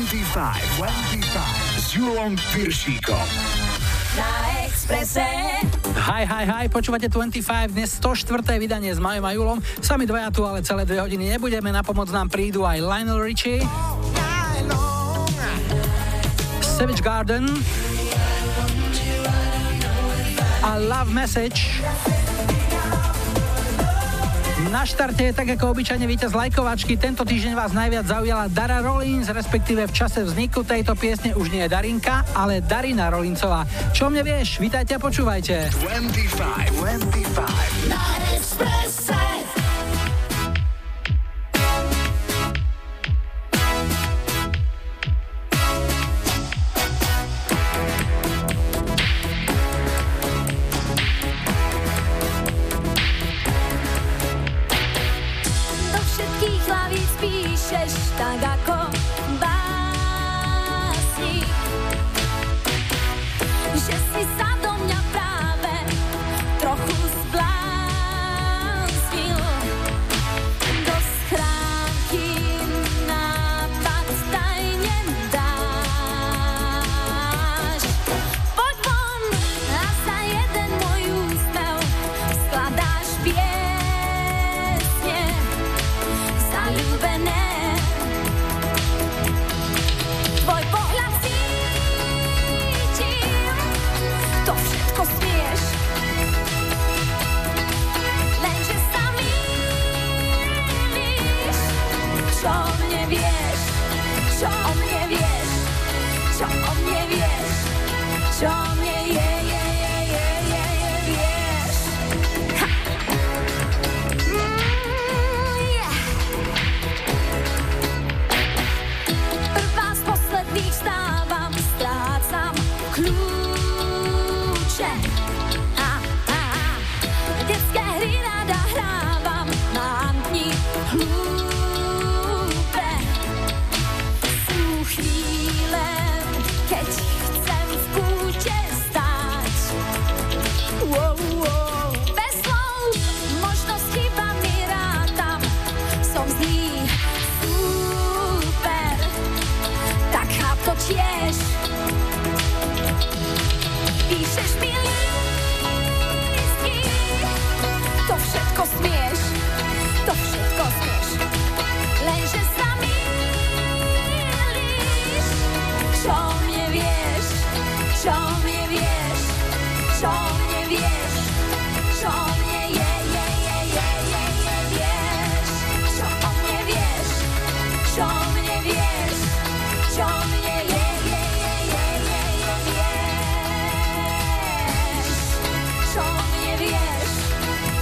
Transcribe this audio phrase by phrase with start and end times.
[0.00, 3.26] 25, 25 s Julom Piršíkom.
[4.16, 4.28] Na
[4.64, 5.20] Expresse.
[5.92, 8.40] Hi, hi, hi, počúvate 25, dnes 104.
[8.56, 9.60] vydanie s Majom a Julom.
[9.84, 13.60] Sami dvaja tu, ale celé dve hodiny nebudeme, na pomoc nám prídu aj Lionel Richie,
[16.64, 17.44] Savage Garden
[20.64, 21.84] a Love Message.
[24.68, 27.00] Na štarte je tak ako obyčajne víťaz lajkovačky.
[27.00, 31.64] Tento týždeň vás najviac zaujala Dara Rollins, respektíve v čase vzniku tejto piesne už nie
[31.64, 33.64] je Darinka, ale Darina Rollincová.
[33.96, 34.60] Čo mne vieš?
[34.60, 35.72] Vítajte a počúvajte.
[35.80, 37.69] 25, 25.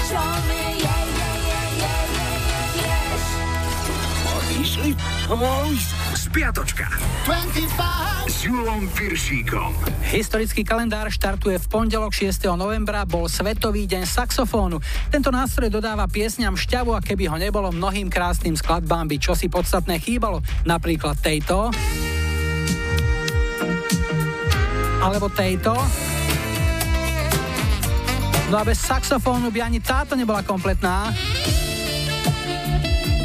[0.08, 3.22] čo o mne je, je, je, je, je, je, vieš.
[4.24, 4.90] Odišli?
[5.28, 5.76] Oj,
[6.16, 6.88] spiatočka.
[7.28, 9.76] 25 s Julom Piršíkom.
[10.08, 12.40] Historický kalendár štartuje v pondelok 6.
[12.56, 14.80] novembra, bol Svetový deň saxofónu.
[15.12, 20.00] Tento nástroj dodáva piesňam šťavu a keby ho nebolo, mnohým krásnym skladbám by čosi podstatné
[20.00, 20.40] chýbalo.
[20.64, 21.68] Napríklad tejto.
[25.04, 25.76] Alebo tejto.
[28.48, 31.12] No a bez saxofónu by ani táto nebola kompletná.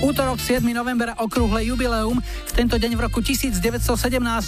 [0.04, 0.60] Útorok 7.
[0.76, 2.20] november okrúhle jubileum.
[2.20, 3.56] V tento deň v roku 1917,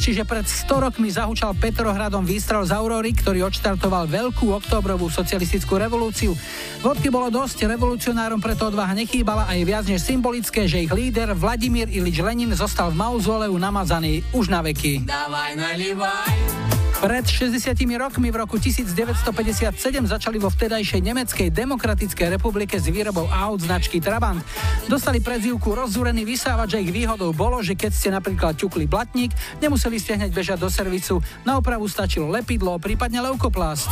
[0.04, 6.36] čiže pred 100 rokmi zahučal Petrohradom výstrel z Aurory, ktorý odštartoval veľkú októbrovú socialistickú revolúciu.
[6.84, 11.32] Vodky bolo dosť, revolucionárom preto odvaha nechýbala a je viac než symbolické, že ich líder
[11.40, 15.08] Vladimír Ilič Lenin zostal v mauzoleu namazaný už na veky.
[16.96, 19.28] Pred 60 rokmi v roku 1957
[20.08, 24.40] začali vo vtedajšej Nemeckej demokratickej republike s výrobou aut značky Trabant.
[24.88, 30.00] Dostali prezývku rozzúrený vysávač a ich výhodou bolo, že keď ste napríklad ťukli blatník, nemuseli
[30.00, 31.20] ste hneď bežať do servisu.
[31.44, 33.92] Na opravu stačilo lepidlo, prípadne leukoplast.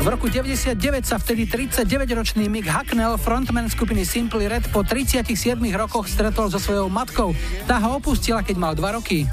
[0.00, 6.08] V roku 99 sa vtedy 39-ročný Mick Hucknell, frontman skupiny Simply Red, po 37 rokoch
[6.08, 7.36] stretol so svojou matkou.
[7.68, 9.28] Tá ho opustila, keď mal 2 roky.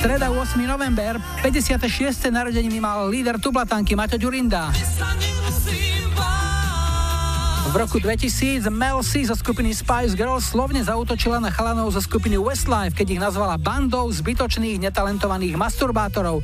[0.00, 0.56] Streda 8.
[0.64, 2.32] november, 56.
[2.32, 4.72] narodeniny mal líder tublatanky Maťo Ďurinda.
[7.70, 12.34] V roku 2000 Mel C zo skupiny Spice Girls slovne zautočila na chalanov zo skupiny
[12.34, 16.42] Westlife, keď ich nazvala bandou zbytočných, netalentovaných masturbátorov.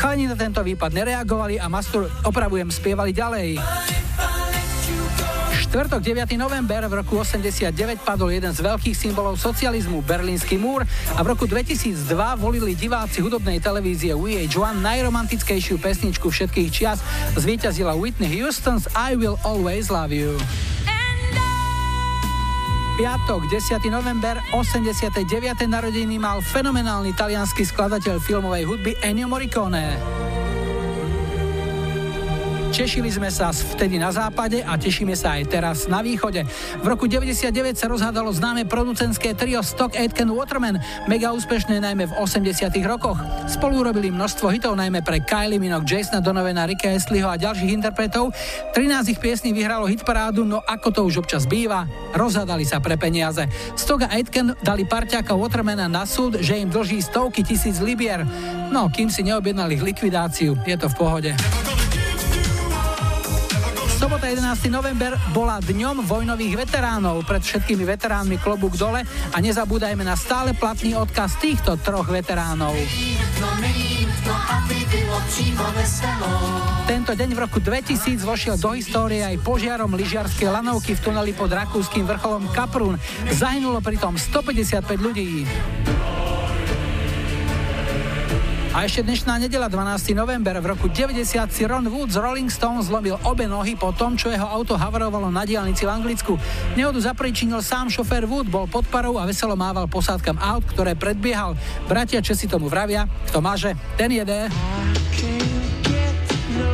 [0.00, 2.08] Chalani na tento výpad nereagovali a mastur...
[2.24, 3.60] opravujem, spievali ďalej.
[5.72, 6.36] Štvrtok 9.
[6.36, 7.72] november v roku 89
[8.04, 10.84] padol jeden z veľkých symbolov socializmu, Berlínsky múr
[11.16, 17.00] a v roku 2002 volili diváci hudobnej televízie VH1 najromantickejšiu pesničku všetkých čias.
[17.40, 20.36] Zvíťazila Whitney Houston's I Will Always Love You.
[23.00, 23.80] Piatok, 10.
[23.88, 25.24] november, 89.
[25.72, 29.96] narodeniny mal fenomenálny talianský skladateľ filmovej hudby Ennio Morricone.
[32.72, 36.40] Tešili sme sa vtedy na západe a tešíme sa aj teraz na východe.
[36.80, 42.16] V roku 99 sa rozhádalo známe producentské trio Stock Aitken Waterman, mega úspešné najmä v
[42.16, 43.20] 80 rokoch.
[43.44, 48.32] Spolu urobili množstvo hitov najmä pre Kylie Minogue, Jasona Donovena, Ricka Astleyho a ďalších interpretov.
[48.72, 51.84] 13 ich piesní vyhralo hitparádu, no ako to už občas býva,
[52.16, 53.44] rozhádali sa pre peniaze.
[53.76, 58.24] Stock a Aitken dali parťáka Watermana na súd, že im dlží stovky tisíc libier.
[58.72, 61.32] No, kým si neobjednali likvidáciu, je to v pohode.
[64.02, 64.66] Sobota 11.
[64.66, 67.22] november bola dňom vojnových veteránov.
[67.22, 72.74] Pred všetkými veteránmi klobúk dole a nezabúdajme na stále platný odkaz týchto troch veteránov.
[76.90, 81.54] Tento deň v roku 2000 vošiel do histórie aj požiarom lyžiarskej lanovky v tuneli pod
[81.54, 82.98] rakúskym vrcholom Kaprún.
[83.30, 85.46] Zahynulo pritom 155 ľudí.
[88.72, 90.16] A ešte dnešná nedela 12.
[90.16, 94.16] november v roku 90 si Ron Wood z Rolling Stones zlomil obe nohy po tom,
[94.16, 96.40] čo jeho auto havarovalo na diálnici v Anglicku.
[96.72, 101.52] Nehodu zapričinil sám šofér Wood, bol pod parou a veselo mával posádkam aut, ktoré predbiehal.
[101.84, 104.48] Bratia Česi tomu vravia, kto maže, ten jede.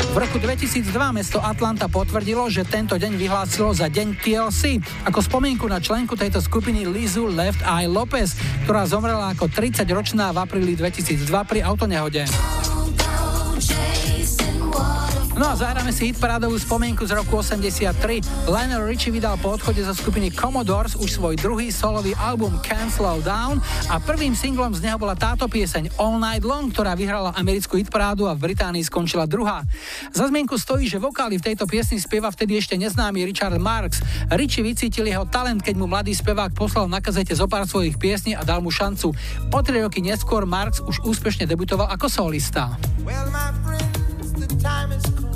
[0.09, 5.69] V roku 2002 mesto Atlanta potvrdilo, že tento deň vyhlásilo za deň TLC, ako spomienku
[5.69, 8.33] na členku tejto skupiny Lizu Left Eye Lopez,
[8.65, 12.25] ktorá zomrela ako 30-ročná v apríli 2002 pri autonehode.
[15.39, 18.51] No a zahráme si hitparádovú spomienku z roku 83.
[18.51, 23.23] Lionel Richie vydal po odchode zo skupiny Commodores už svoj druhý solový album Can't Slow
[23.23, 27.79] Down a prvým singlom z neho bola táto pieseň All Night Long, ktorá vyhrala americkú
[27.79, 29.63] hitparádu a v Británii skončila druhá.
[30.11, 34.03] Za zmienku stojí, že vokály v tejto piesni spieva vtedy ešte neznámy Richard Marks.
[34.35, 38.35] Richie vycítil jeho talent, keď mu mladý spevák poslal na kazete zo pár svojich piesní
[38.35, 39.15] a dal mu šancu.
[39.55, 42.75] O tri roky neskôr Marks už úspešne debutoval ako solista.
[43.07, 43.31] Well,
[43.63, 45.28] friends, the time is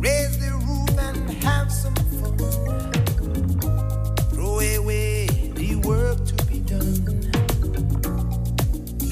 [0.00, 2.38] Raise the roof and have some fun.
[4.32, 7.30] Throw away the work to be done.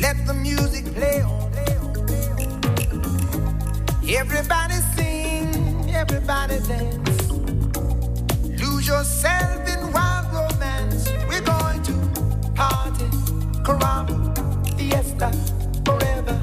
[0.00, 1.52] Let the music play on.
[4.08, 7.30] Everybody sing, everybody dance.
[8.62, 11.10] Lose yourself in wild romance.
[11.28, 11.92] We're going to
[12.54, 13.04] party,
[13.62, 14.16] caramba,
[14.78, 15.30] fiesta,
[15.84, 16.40] forever.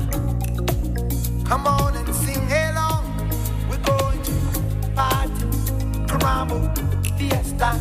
[1.45, 1.84] Come on
[6.25, 6.73] caramba,
[7.17, 7.77] fiesta,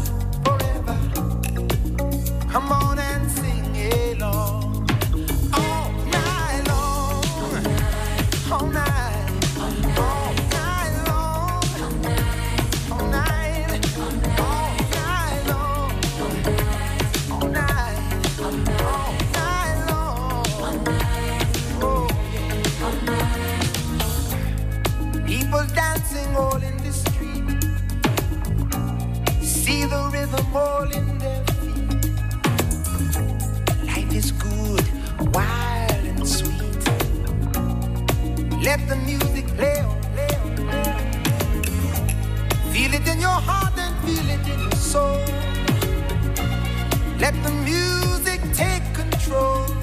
[30.55, 32.05] in their feet.
[33.85, 34.85] Life is good,
[35.35, 36.85] wild and sweet.
[38.63, 42.73] Let the music play on, play on, play on.
[42.73, 45.19] Feel it in your heart and feel it in your soul.
[47.19, 49.74] Let the music take control.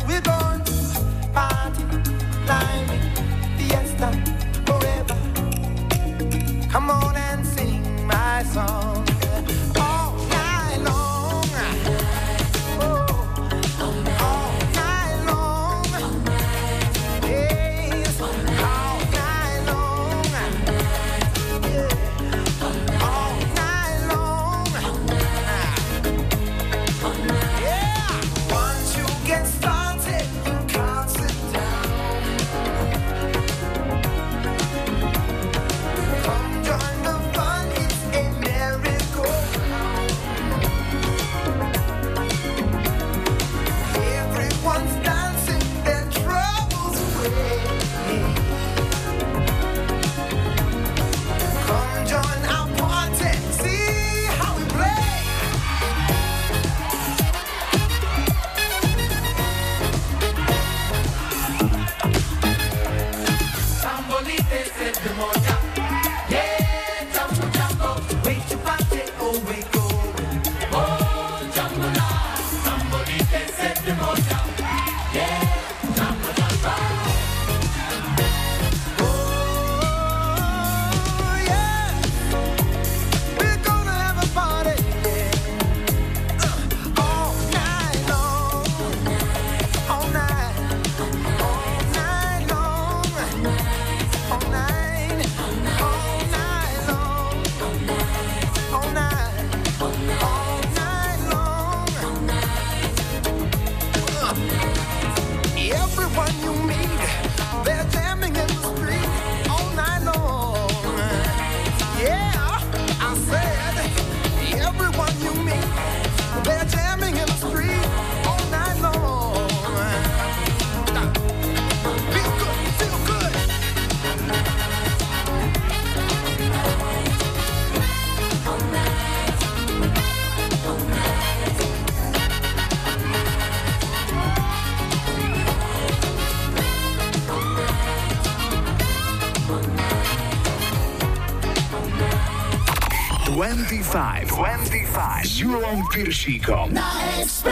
[145.71, 145.71] 25.
[145.71, 146.73] S Julom Piršíkom.
[146.73, 146.83] Na
[147.21, 147.50] Expresse.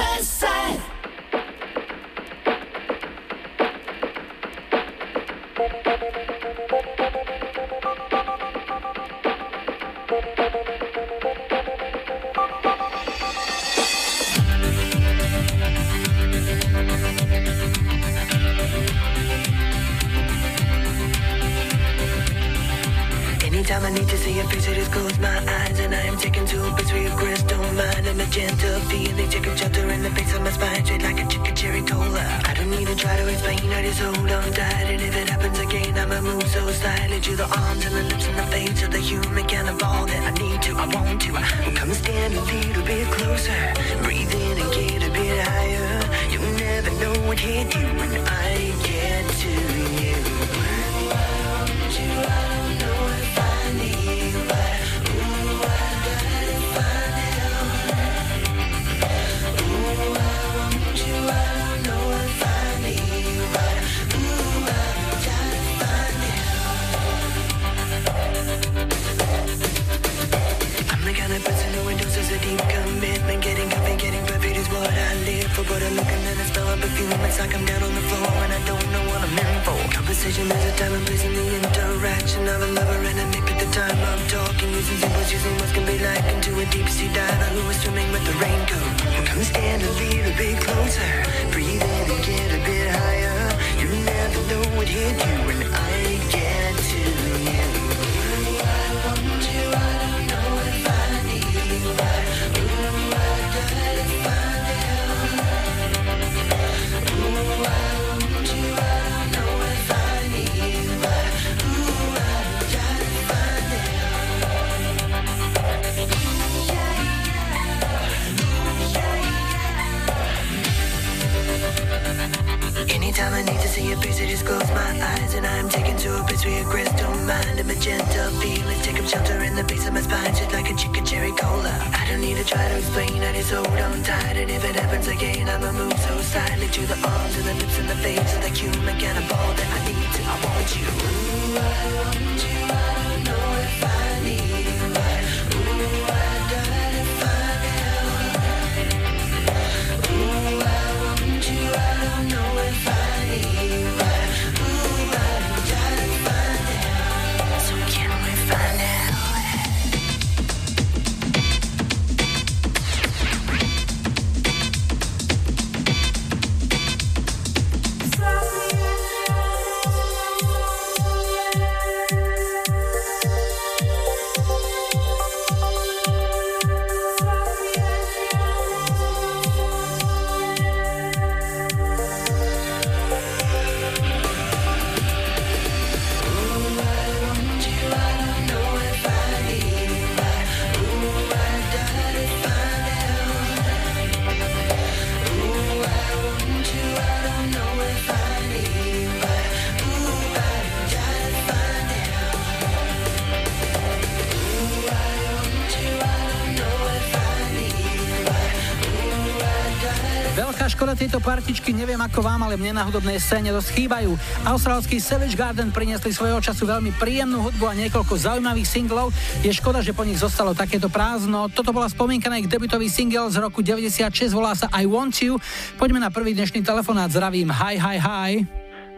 [211.19, 214.15] Tejto partičky, neviem ako vám, ale mne na hudobnej scéne dosť chýbajú.
[214.47, 219.11] Austrálsky Savage Garden priniesli svojho času veľmi príjemnú hudbu a niekoľko zaujímavých singlov.
[219.43, 221.51] Je škoda, že po nich zostalo takéto prázdno.
[221.51, 225.35] Toto bola spomienka na ich debutový single z roku 96, volá sa I Want You.
[225.75, 227.51] Poďme na prvý dnešný telefonát, zdravím.
[227.51, 228.31] Hi, hi, hi.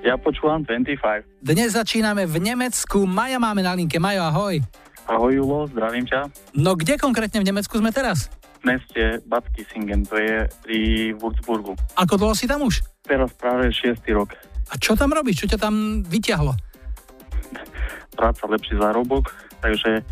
[0.05, 1.25] Ja počúvam 25.
[1.41, 3.01] Dnes začíname v Nemecku.
[3.09, 3.97] Maja máme na linke.
[3.97, 4.61] Majo, ahoj.
[5.09, 6.29] Ahoj Julo, zdravím ťa.
[6.53, 8.29] No kde konkrétne v Nemecku sme teraz?
[8.61, 10.79] Meste Bad Kissingen, to je pri
[11.17, 11.73] Würzburgu.
[11.97, 12.85] Ako dlho si tam už?
[13.01, 13.97] Teraz práve 6.
[14.13, 14.37] rok.
[14.71, 15.43] A čo tam robíš?
[15.45, 16.53] Čo ťa tam vyťahlo?
[18.13, 20.05] Práca, lepší zárobok, takže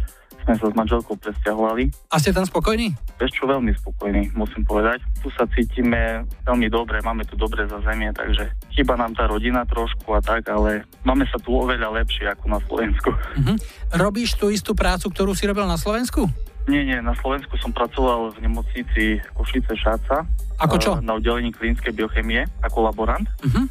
[0.49, 1.93] sme sa s manželkou presťahovali.
[2.09, 2.97] A ste tam spokojní?
[3.21, 5.03] Vieš čo, veľmi spokojný, musím povedať.
[5.21, 10.09] Tu sa cítime veľmi dobre, máme tu dobre zázemie, takže chýba nám tá rodina trošku
[10.17, 13.09] a tak, ale máme sa tu oveľa lepšie ako na Slovensku.
[13.37, 13.53] Mhm.
[13.99, 16.25] Robíš tú istú prácu, ktorú si robil na Slovensku?
[16.65, 20.27] Nie, nie, na Slovensku som pracoval v nemocnici Košice Šáca.
[20.59, 20.91] Ako čo?
[20.95, 23.25] eh, Na oddelení klinickej biochemie ako laborant.
[23.41, 23.69] Mhm.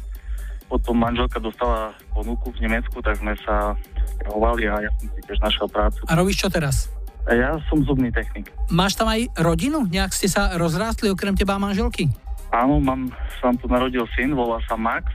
[0.67, 3.73] Potom manželka dostala ponuku v Nemecku, tak sme sa
[4.13, 5.97] stiahovali a ja som si tiež našiel prácu.
[6.05, 6.93] A robíš čo teraz?
[7.25, 8.53] Ja som zubný technik.
[8.69, 9.81] Máš tam aj rodinu?
[9.83, 12.09] Nejak ste sa rozrástli okrem teba a manželky?
[12.49, 15.09] Áno, mám, nám tu narodil syn, volá sa Max.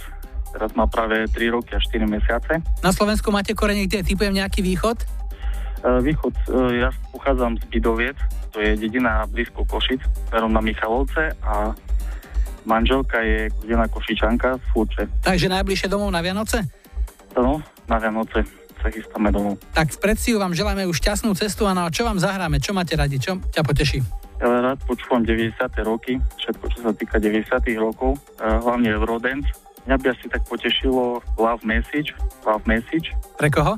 [0.50, 2.62] Teraz má práve 3 roky a 4 mesiace.
[2.78, 4.02] Na Slovensku máte korene kde?
[4.02, 5.02] Typujem nejaký východ?
[5.84, 8.16] Východ, e, ja pochádzam z Bidoviec,
[8.56, 10.00] to je dedina blízko Košic,
[10.32, 11.76] smerom na Michalovce a
[12.64, 15.04] manželka je dená Košičanka z Fúče.
[15.20, 16.64] Takže najbližšie domov na Vianoce?
[17.36, 18.48] No, na Vianoce
[18.80, 19.60] sa chystáme domov.
[19.76, 22.64] Tak v predstihu vám želáme už šťastnú cestu a no, čo vám zahráme?
[22.64, 23.20] Čo máte radi?
[23.20, 24.00] Čo ťa poteší?
[24.40, 25.56] Ja rád počúvam 90.
[25.84, 27.48] roky, všetko, čo sa týka 90.
[27.76, 29.52] rokov, e, hlavne Eurodance.
[29.84, 32.16] Mňa by asi tak potešilo Love Message.
[32.48, 33.12] Love Message.
[33.36, 33.76] Pre koho?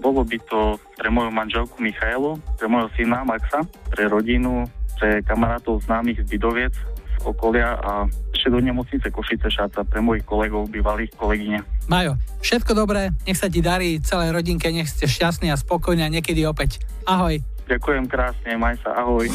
[0.00, 4.64] Bolo by to pre moju manželku Michailu, pre môjho syna Maxa, pre rodinu,
[4.96, 10.24] pre kamarátov známych z Bidoviec, z okolia a ešte do nemocnice Košice Šáca pre mojich
[10.24, 11.60] kolegov, bývalých kolegyne.
[11.92, 16.08] Majo, všetko dobré, nech sa ti darí, celej rodinke, nech ste šťastní a spokojní a
[16.08, 16.80] niekedy opäť.
[17.04, 17.36] Ahoj.
[17.68, 19.28] Ďakujem krásne, maj sa, ahoj.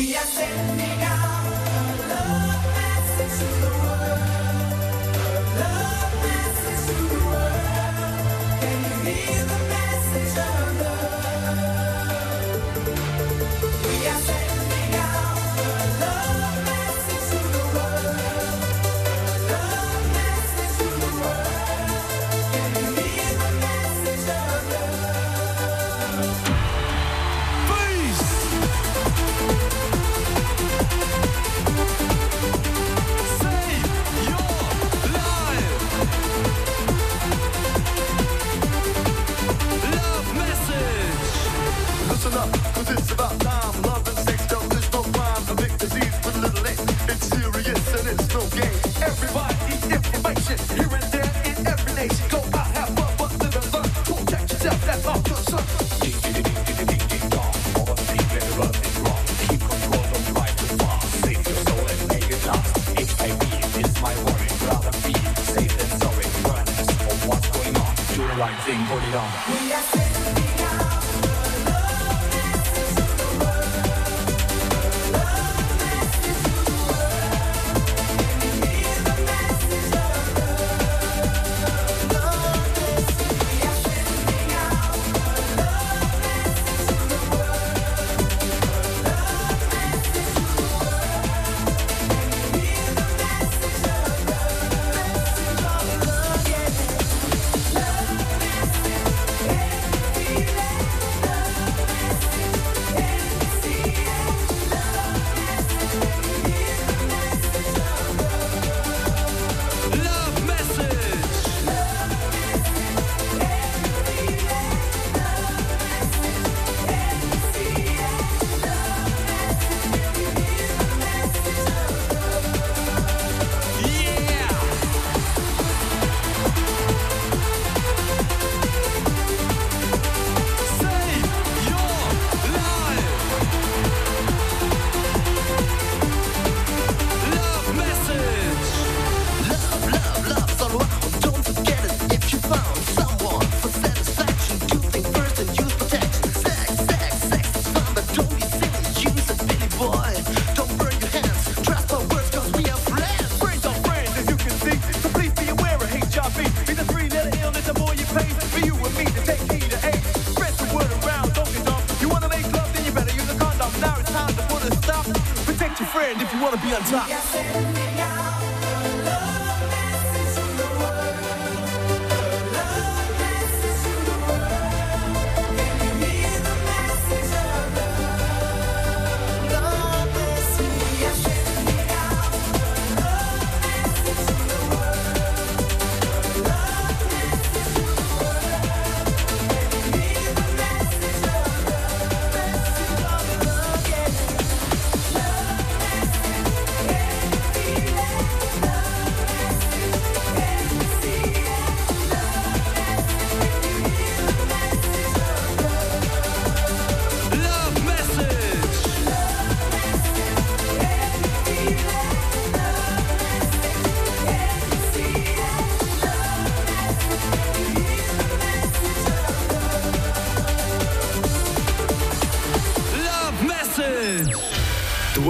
[69.16, 69.55] 그 럼.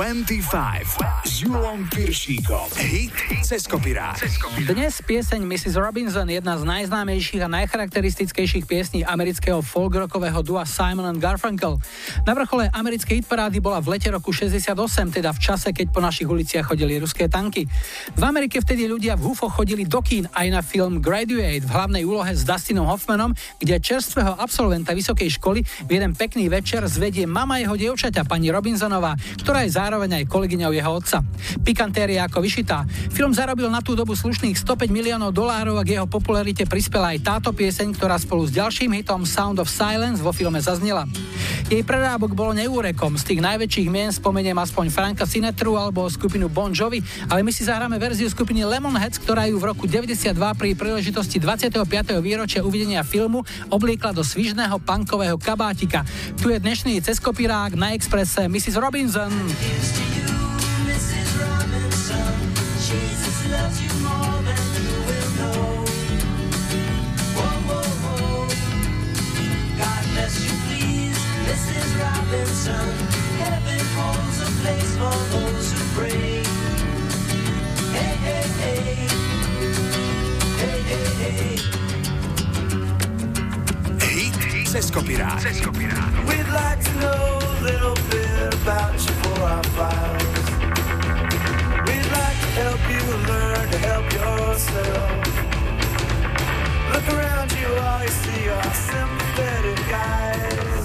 [0.05, 1.04] 25
[1.75, 2.67] Julom Piršíkom.
[2.87, 3.11] Hit
[3.43, 4.15] cez kopirát.
[4.63, 5.75] Dnes pieseň Mrs.
[5.75, 11.75] Robinson, jedna z najznámejších a najcharakteristickejších piesní amerického folkrockového dua Simon and Garfunkel.
[12.23, 16.23] Na vrchole americkej hitparády bola v lete roku 68, teda v čase, keď po našich
[16.23, 17.67] uliciach chodili ruské tanky.
[18.15, 22.07] V Amerike vtedy ľudia v hufo chodili do kín aj na film Graduate v hlavnej
[22.07, 27.59] úlohe s Dustinom Hoffmanom, kde čerstvého absolventa vysokej školy v jeden pekný večer zvedie mama
[27.59, 31.19] jeho dievčaťa, pani Robinsonová, ktorá je zároveň aj kolegyňou jeho otca.
[31.61, 32.87] Pikantéria ako vyšitá.
[33.13, 37.23] Film zarobil na tú dobu slušných 105 miliónov dolárov a k jeho popularite prispela aj
[37.23, 41.07] táto pieseň, ktorá spolu s ďalším hitom Sound of Silence vo filme zaznela.
[41.65, 46.69] Jej prerábok bolo neúrekom, z tých najväčších mien spomeniem aspoň Franka Sinetru alebo skupinu Bon
[46.69, 51.41] Jovi, ale my si zahráme verziu skupiny Lemonheads, ktorá ju v roku 92 pri príležitosti
[51.41, 51.81] 25.
[52.21, 53.41] výročia uvidenia filmu
[53.73, 56.05] obliekla do svižného punkového kabátika.
[56.37, 58.77] Tu je dnešný ceskopirák na Expresse Mrs.
[58.77, 59.33] Robinson.
[72.35, 72.89] setting sun.
[73.37, 76.43] Heaven holds a place for those who pray.
[77.93, 79.07] Hey, hey, hey.
[80.61, 81.57] Hey, hey, hey.
[84.65, 85.37] Se scoprirà.
[85.39, 86.03] Se scoprirà.
[86.27, 90.49] We'd like to know a little bit about you for our files.
[91.87, 95.09] We'd like to help you learn to help yourself.
[96.91, 100.84] Look around you, all you see are sympathetic eyes.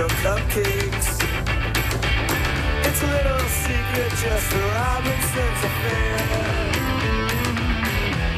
[0.00, 1.08] your cupcakes.
[2.88, 6.16] It's a little secret, just a Robinson's affair.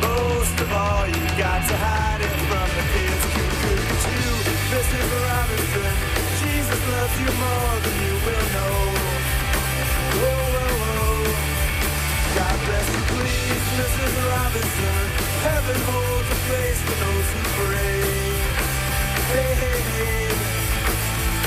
[0.02, 3.24] Most of all, you got to hide it from the kids.
[3.34, 4.34] Cuckoo,
[4.74, 5.06] Mrs.
[5.22, 5.94] Robinson.
[6.42, 8.78] Jesus loves you more than you will know.
[10.18, 11.14] Whoa, whoa, whoa.
[12.38, 14.14] God bless you, please, Mrs.
[14.34, 15.04] Robinson.
[15.46, 18.02] Heaven holds a place for those who pray.
[19.30, 20.51] Hey, hey, hey.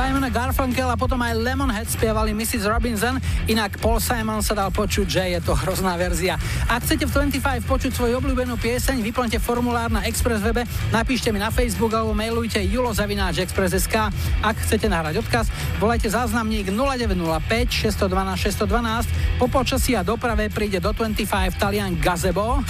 [0.00, 2.64] Simon Garfunkel a potom aj Lemonhead spievali Mrs.
[2.64, 3.20] Robinson,
[3.50, 6.40] inak Paul Simon sa dal počuť, že je to hrozná verzia.
[6.70, 11.42] Ak chcete v 25 počuť svoju obľúbenú pieseň, vyplňte formulár na Express webe, napíšte mi
[11.42, 13.96] na Facebook alebo mailujte julozavináčexpress.sk.
[14.40, 19.19] Ak chcete nahrať odkaz, volajte záznamník 0905 612 612.
[19.40, 21.24] Po počasí a doprave príde do 25
[21.56, 22.60] Talian Gazebo,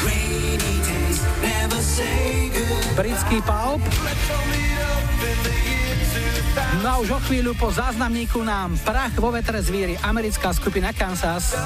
[2.94, 3.83] britský Pulp,
[6.80, 11.59] No a už o chvíľu po záznamníku nám prach vo vetre zvíri americká skupina Kansas.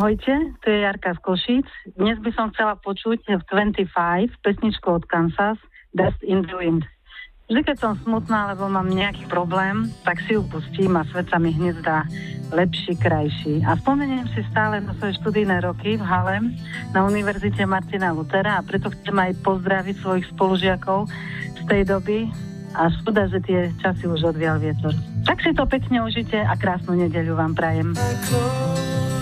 [0.00, 0.32] Ahojte,
[0.64, 1.68] tu je Jarka z Košic.
[1.92, 5.60] Dnes by som chcela počuť v 25 pesničku od Kansas
[5.92, 6.88] Dust in the Wind.
[7.52, 11.36] Vždy, keď som smutná, lebo mám nejaký problém, tak si ju pustím a svet sa
[11.36, 12.08] mi hneď zdá
[12.48, 13.60] lepší, krajší.
[13.68, 16.48] A spomeniem si stále na svoje študijné roky v Hale
[16.96, 21.12] na Univerzite Martina Lutera a preto chcem aj pozdraviť svojich spolužiakov
[21.60, 22.24] z tej doby
[22.72, 24.96] a škoda, že tie časy už odvial vietor.
[25.28, 27.92] Tak si to pekne užite a krásnu nedeľu vám prajem.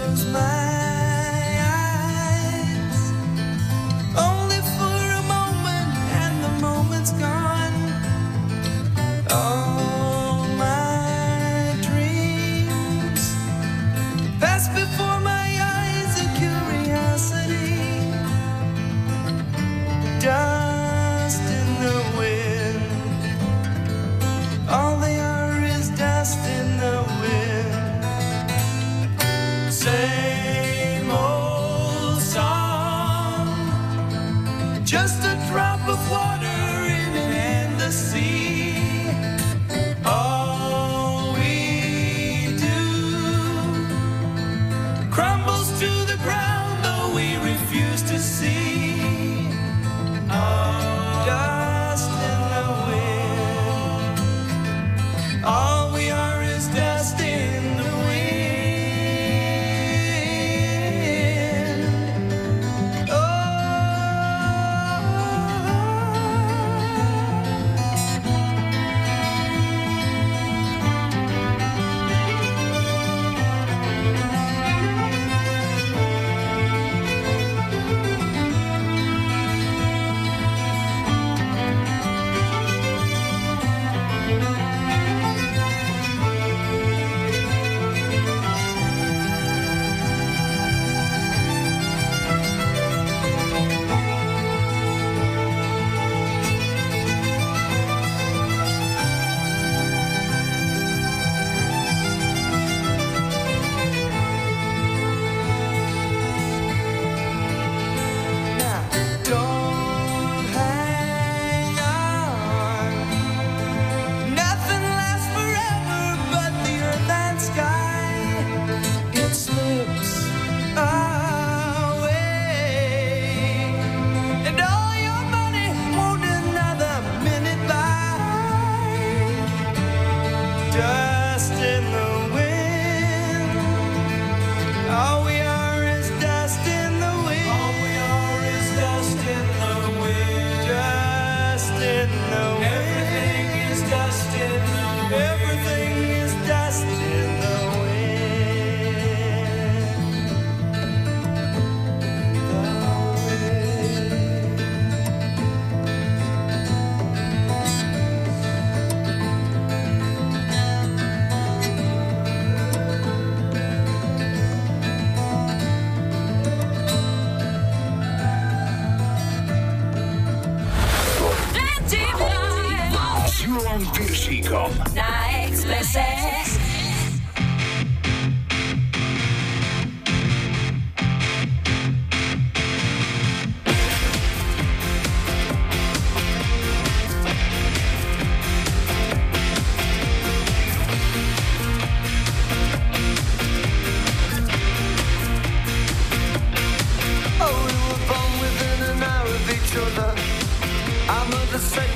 [0.08, 0.77] turns mind.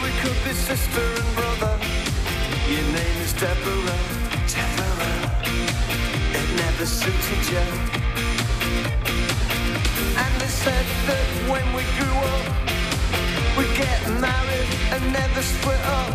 [0.03, 1.75] We could be sister and brother.
[2.69, 4.03] Your name is Deborah,
[4.51, 5.21] Deborah.
[6.39, 7.67] It never suited you.
[10.23, 12.47] And they said that when we grew up,
[13.57, 16.13] we'd get married and never split up.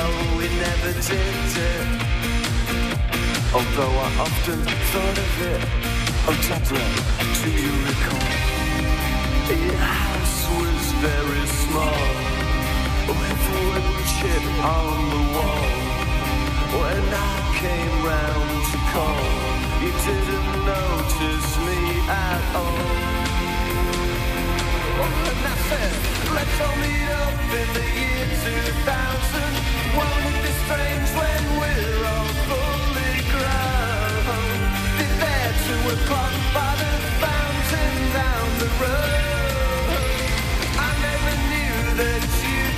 [0.00, 1.36] Oh, we never did
[1.72, 1.86] it.
[3.56, 4.60] Although I often
[4.90, 5.62] thought of it.
[6.28, 6.92] Oh, Deborah,
[7.40, 8.28] do you recall?
[9.48, 12.33] Your house was very small
[35.94, 39.33] o'clock by the fountain down the road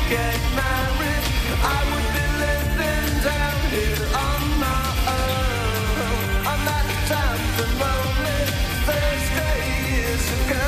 [0.08, 1.24] get married
[1.66, 4.86] I would be living down here on my
[5.18, 6.46] own.
[6.46, 8.42] On that damp and lonely
[8.86, 9.58] Thursday
[9.90, 10.66] years ago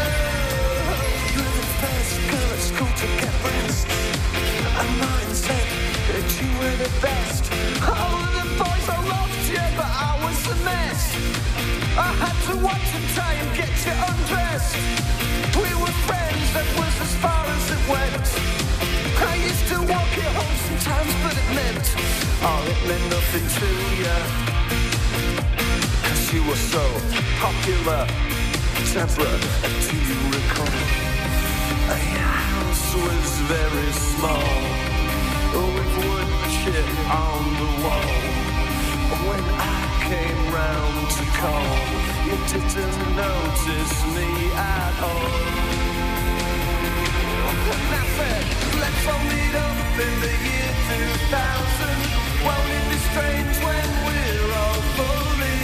[1.39, 2.51] the first girl.
[2.51, 3.87] At school to get breasts
[4.81, 5.69] And mine said
[6.11, 7.45] that you were the best.
[7.87, 11.03] Oh, the boys all loved you, but I was a mess.
[11.95, 14.75] I had to watch and try and get you undressed.
[15.63, 18.48] We were friends, that was as far as it went
[19.21, 21.87] I used to walk you home sometimes, but it meant
[22.43, 24.17] Oh, it meant nothing to you
[26.07, 26.85] Cause you were so
[27.43, 28.07] popular.
[28.95, 29.39] Deborah,
[29.87, 30.79] do you recall?
[31.89, 34.57] Your house was very small
[35.53, 36.31] With wood
[36.63, 38.15] chip on the wall.
[39.29, 41.75] When I came round to call
[42.29, 45.69] You didn't notice me at all.
[47.71, 48.68] And I said,
[49.31, 50.73] meet up in the year
[51.31, 55.59] 2000 Won't it be strange when we're all fully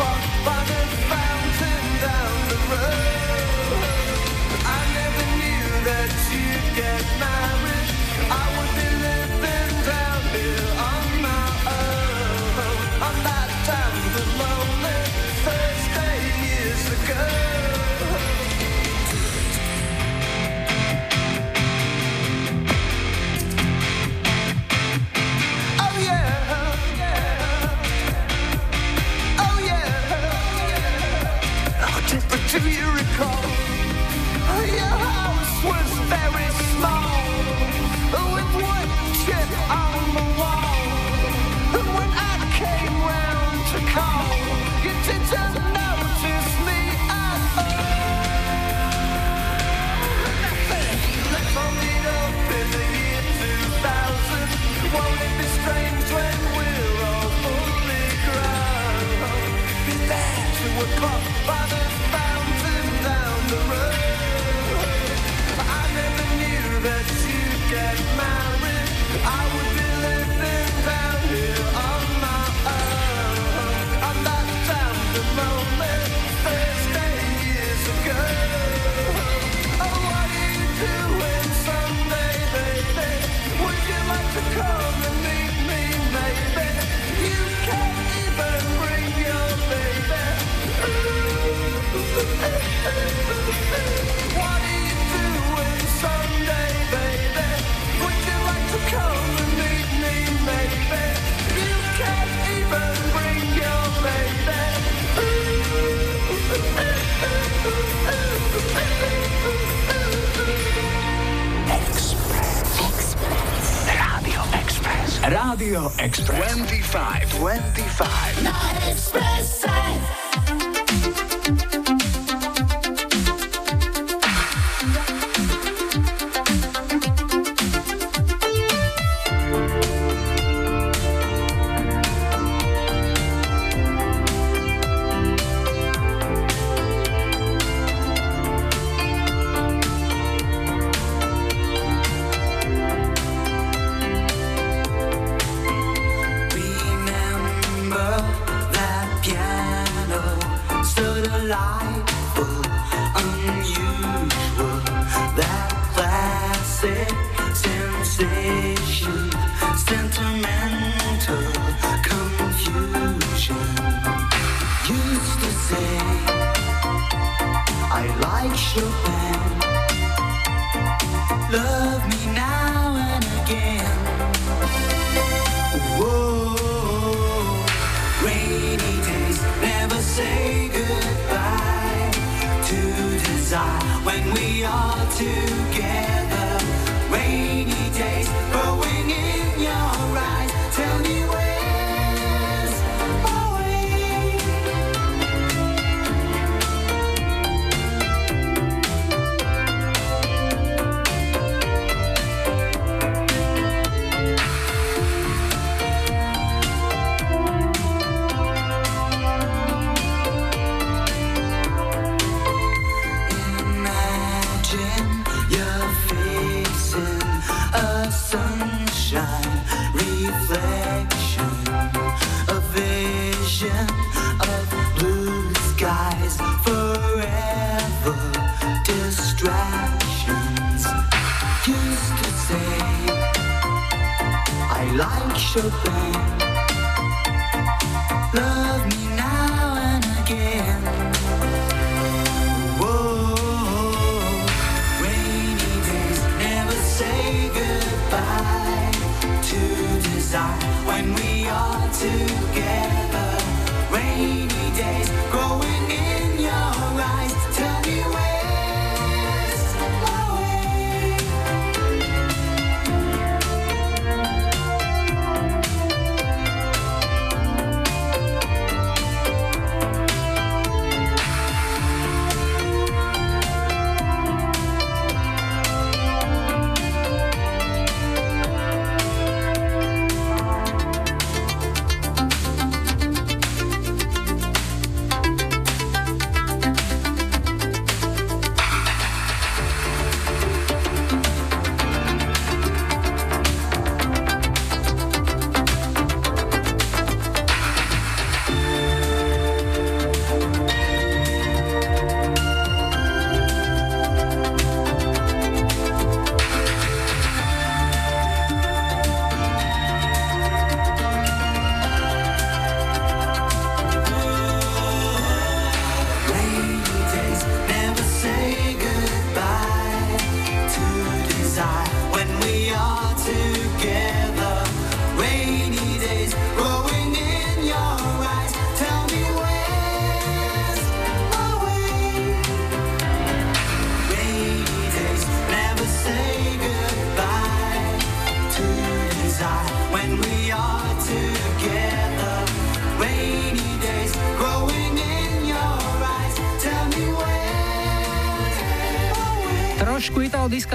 [0.00, 3.10] o'clock by the fountain down the road
[4.78, 7.90] I never knew that you'd get married.
[8.30, 8.59] I
[32.50, 33.42] do you recall?
[34.66, 36.69] Your house was very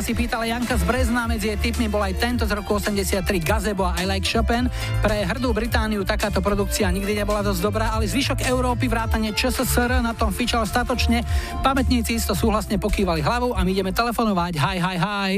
[0.06, 3.90] si pýtala Janka z Brezna, medzi jej typmi bol aj tento z roku 83 Gazebo
[3.90, 4.70] a I Like Chopin.
[5.02, 10.14] Pre hrdú Britániu takáto produkcia nikdy nebola dosť dobrá, ale zvyšok Európy vrátane ČSSR na
[10.14, 11.26] tom fičal statočne.
[11.66, 14.54] Pamätníci isto súhlasne pokývali hlavou a my ideme telefonovať.
[14.62, 15.32] Hi, hi, hi.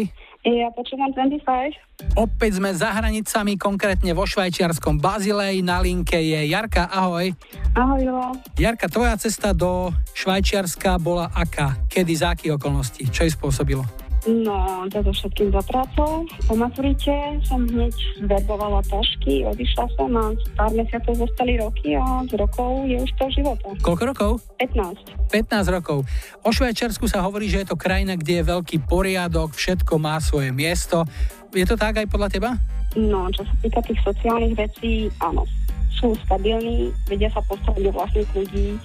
[0.43, 2.20] Ja počúvam 25.
[2.20, 5.63] Opäť sme za hranicami, konkrétne vo švajčiarskom Bazilej.
[5.63, 7.32] Na linke je Jarka, ahoj.
[7.72, 8.36] Ahoj, Julo.
[8.59, 11.80] Jarka, tvoja cesta do Švajčiarska bola aká?
[11.88, 13.07] Kedy, za akých okolností?
[13.07, 13.88] Čo jej spôsobilo?
[14.28, 16.28] No, toto všetkým za prácou.
[16.28, 17.15] Po maturite
[17.47, 22.99] som hneď zverbovala tašky, odišla som a pár mesiacov zostali roky a z rokov je
[22.99, 23.71] už to života.
[23.80, 24.32] Koľko rokov?
[24.59, 25.32] 15.
[25.32, 26.03] 15 rokov.
[26.43, 30.51] O Švajčiarsku sa hovorí, že je to krajina, kde je veľký poriadok, všetko má svoje
[30.51, 31.07] miesto.
[31.55, 32.51] Je to tak aj podľa teba?
[32.99, 35.47] No, čo sa týka tých sociálnych vecí, áno.
[35.95, 38.75] Sú stabilní, vedia sa postarať o vlastných ľudí,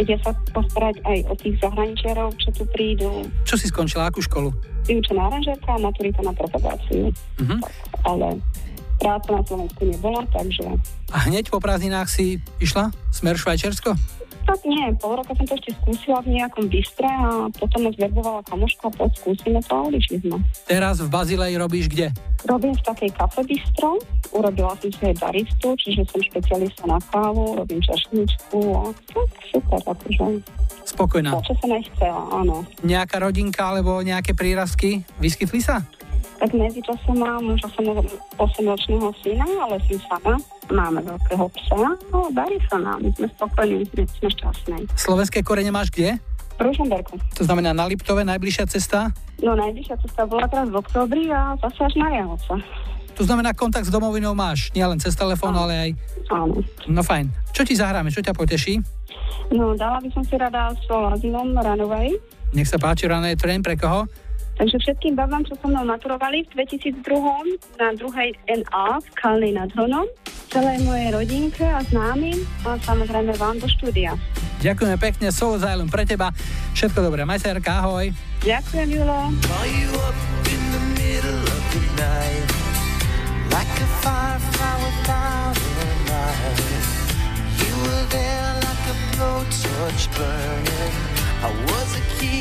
[0.00, 3.28] vedia sa postarať aj o tých zahraničiarov, čo tu prídu.
[3.44, 4.48] Čo si skončila, akú školu?
[4.88, 7.12] Vyučená aranžérka a maturita na propagáciu.
[7.36, 7.60] Mhm.
[8.08, 8.40] Ale
[8.96, 10.64] práca na Slovensku nebola, takže
[11.12, 14.19] A hneď po prázdninách si išla smer Švajčiarsko?
[14.50, 18.42] Tak nie, pol roka som to ešte skúsila v nejakom bystre a potom ma zverbovala
[18.50, 20.42] kamoška, poď skúsime to a odišli sme.
[20.66, 22.10] Teraz v Bazilei robíš kde?
[22.50, 24.02] Robím v takej kafe bistro,
[24.34, 29.80] urobila som si aj baristu, čiže som špecialista na kávu, robím čašničku a tak super,
[29.86, 30.42] akože.
[30.82, 31.30] Spokojná.
[31.30, 32.66] To, čo som aj chcela, áno.
[32.82, 35.06] Nejaká rodinka alebo nejaké prírastky?
[35.22, 35.86] Vyskytli sa?
[36.40, 37.60] Tak medzi časom mám už
[38.40, 40.34] 8-ročného syna, ale som sama.
[40.72, 44.88] Máme veľkého psa, no darí sa nám, sme spokojní, sme šťastní.
[44.96, 46.16] Slovenské korene máš kde?
[46.56, 47.20] V Ružomberku.
[47.36, 49.12] To znamená na Liptove, najbližšia cesta?
[49.44, 52.54] No najbližšia cesta bola teraz v oktobri a zase až na Jahoce.
[53.20, 55.90] To znamená, kontakt s domovinou máš, nielen cez telefón, ale aj...
[56.32, 56.64] Áno.
[56.88, 57.28] No fajn.
[57.52, 58.80] Čo ti zahráme, čo ťa poteší?
[59.52, 62.16] No dala by som si rada s Lazinom Runaway.
[62.56, 64.08] Nech sa páči, Runaway Train, pre koho?
[64.60, 67.00] Takže všetkým babám, čo so mnou maturovali v 2002
[67.80, 70.04] na druhej NA v Kalnej nad Hronom,
[70.52, 74.20] celej mojej rodinke a známym a samozrejme vám do štúdia.
[74.60, 76.28] Ďakujeme pekne, Soul Asylum pre teba.
[76.76, 78.12] Všetko dobré, maj sa, Jarka, ahoj.
[78.44, 79.32] Ďakujem, Julo.
[83.50, 86.60] Like a firefly without a light.
[87.64, 90.94] You were there like a blowtorch burning.
[91.42, 92.39] I was a key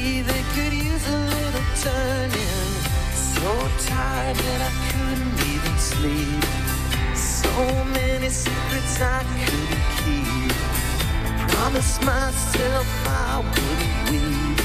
[3.39, 3.55] So
[3.87, 6.43] tired that I couldn't even sleep.
[7.15, 7.47] So
[7.95, 10.51] many secrets I couldn't keep.
[11.23, 14.59] I promised myself I wouldn't weep.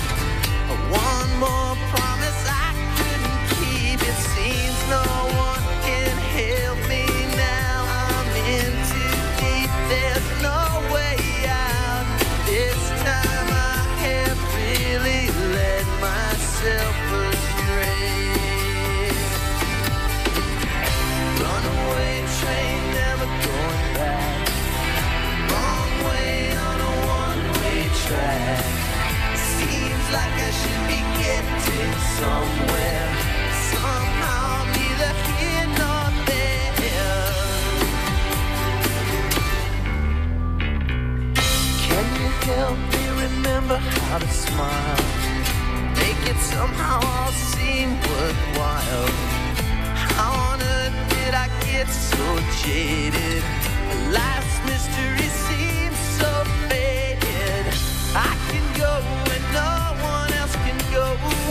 [0.91, 4.03] One more promise I couldn't keep.
[4.03, 5.07] It seems no
[5.39, 7.07] one can help me
[7.39, 7.79] now.
[8.11, 9.70] I'm in too deep.
[9.87, 10.61] There's no
[10.91, 12.07] way out.
[12.51, 17.04] This time I have really led myself
[42.47, 45.03] help me remember how to smile?
[46.03, 49.09] Make it somehow all seem worthwhile.
[50.16, 52.25] How on earth did I get so
[52.62, 53.43] jaded?
[54.12, 56.33] Life's mystery seems so
[56.68, 57.64] faded.
[58.14, 58.93] I can go
[59.53, 59.72] no
[60.03, 61.43] one else can go.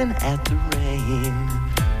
[0.00, 1.34] laughing at the rain.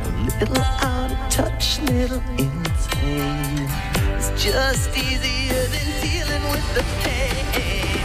[0.04, 3.68] A little out of touch, little insane.
[4.16, 8.00] It's just easier than dealing with the pain.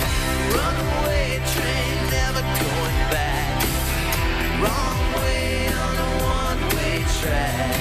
[0.51, 3.63] Runaway train, never going back.
[4.61, 7.75] Wrong way on a one-way track.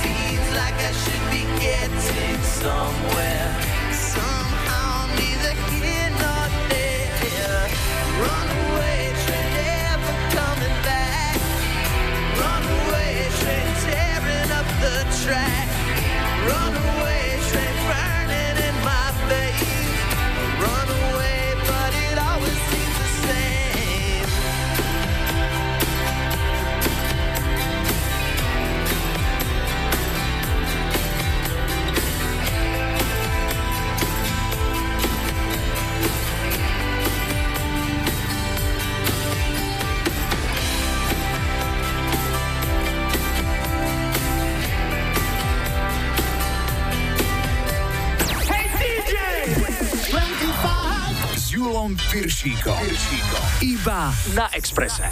[0.00, 3.48] Seems like I should be getting somewhere.
[3.92, 7.68] Somehow neither here nor there.
[8.20, 8.69] Runaway.
[52.10, 52.74] Piršíko.
[52.82, 53.38] Piršíko.
[53.62, 55.06] Iba na Exprese.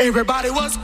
[0.00, 0.79] Everybody was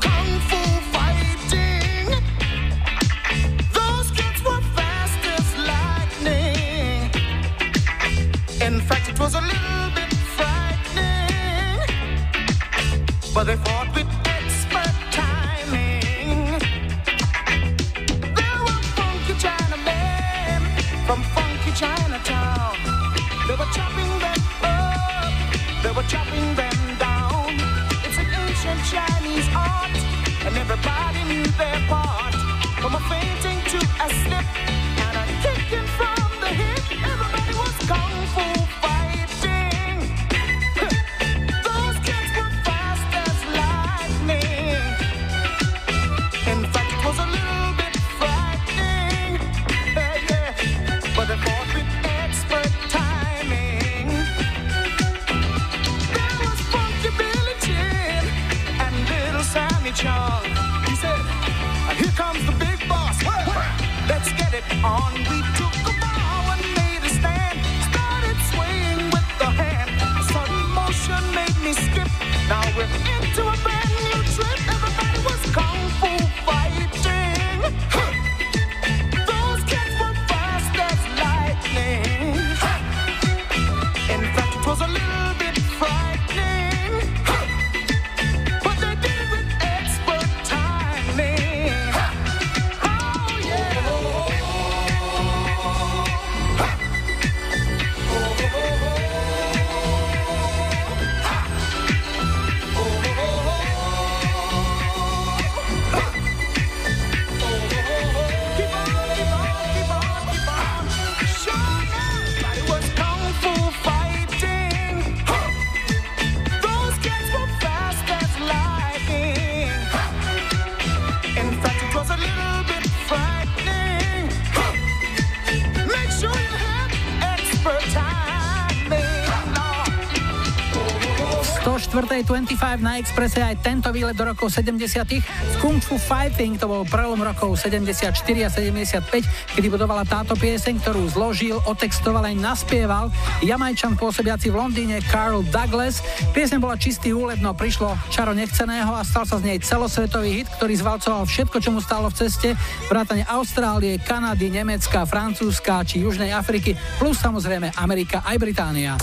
[132.27, 134.83] 25 na Expresse aj tento výlet do rokov 70.
[135.23, 138.11] V Kung Fu Fighting to bol prelom rokov 74
[138.43, 143.15] a 75, kedy budovala táto pieseň, ktorú zložil, otextoval aj naspieval
[143.47, 146.03] jamajčan pôsobiaci v Londýne Carl Douglas.
[146.35, 150.49] Pieseň bola čistý úlet, no prišlo čaro nechceného a stal sa z nej celosvetový hit,
[150.59, 152.59] ktorý zvalcoval všetko, čo mu stalo v ceste,
[152.91, 158.99] vrátane Austrálie, Kanady, Nemecka, Francúzska či Južnej Afriky, plus samozrejme Amerika aj Británia.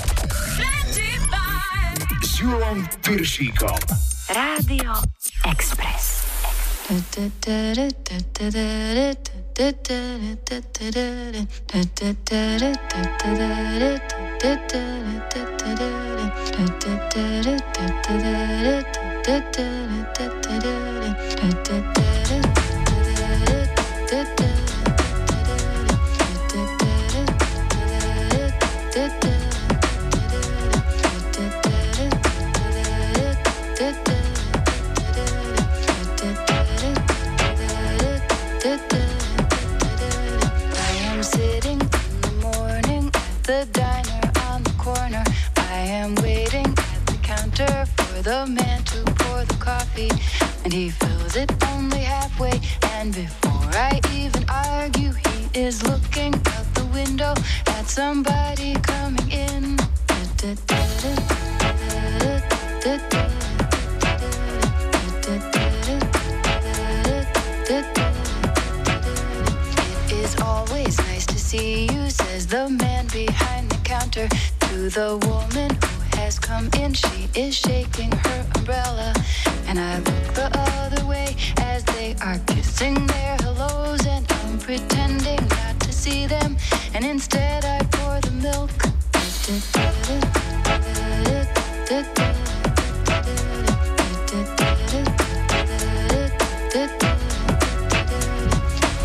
[2.44, 3.80] Julom Piršíkom.
[4.28, 4.92] Rádio
[5.48, 6.24] Express.
[49.94, 50.10] Coffee,
[50.64, 52.60] and he fills it only halfway.
[52.94, 57.34] And before I even argue, he is looking out the window
[57.68, 59.78] at somebody coming in.
[70.06, 75.18] It is always nice to see you, says the man behind the counter to the
[75.28, 76.94] woman who has come in.
[76.94, 79.14] She is shaking her umbrella,
[79.74, 85.40] and I look the other way as they are kissing their hellos, and I'm pretending
[85.48, 86.58] not to see them,
[86.94, 88.70] and instead I pour the milk.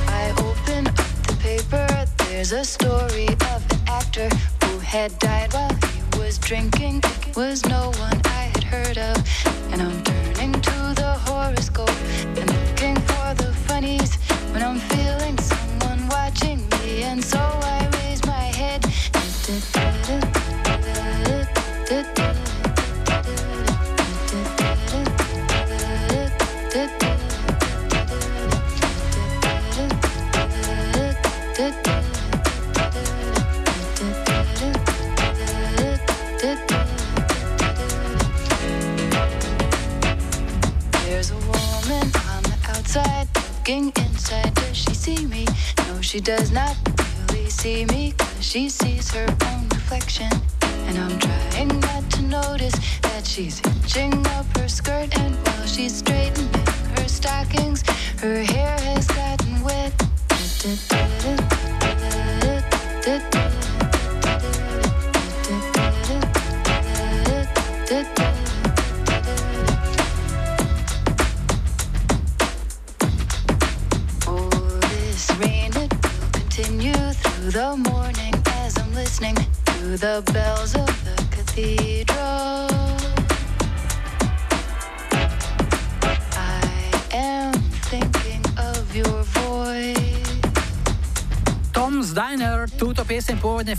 [0.06, 0.96] I open up
[1.28, 1.86] the paper.
[2.28, 4.28] There's a story of an actor
[4.64, 7.00] who had died while he was drinking.
[7.26, 9.16] It was no one I had heard of.
[9.72, 10.17] And I'm
[11.49, 11.90] horoscope.
[12.36, 14.16] And looking for the funnies
[14.53, 15.17] when I'm feeling
[46.29, 46.88] does not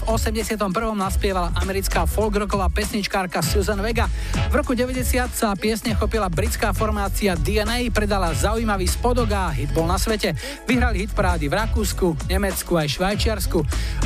[0.09, 0.73] 81.
[0.97, 4.09] naspievala americká folkrocková pesničkárka Susan Vega.
[4.49, 9.85] V roku 90 sa piesne chopila britská formácia DNA, predala zaujímavý spodok a hit bol
[9.85, 10.33] na svete.
[10.65, 13.59] Vyhrali hit parády v Rakúsku, Nemecku aj Švajčiarsku.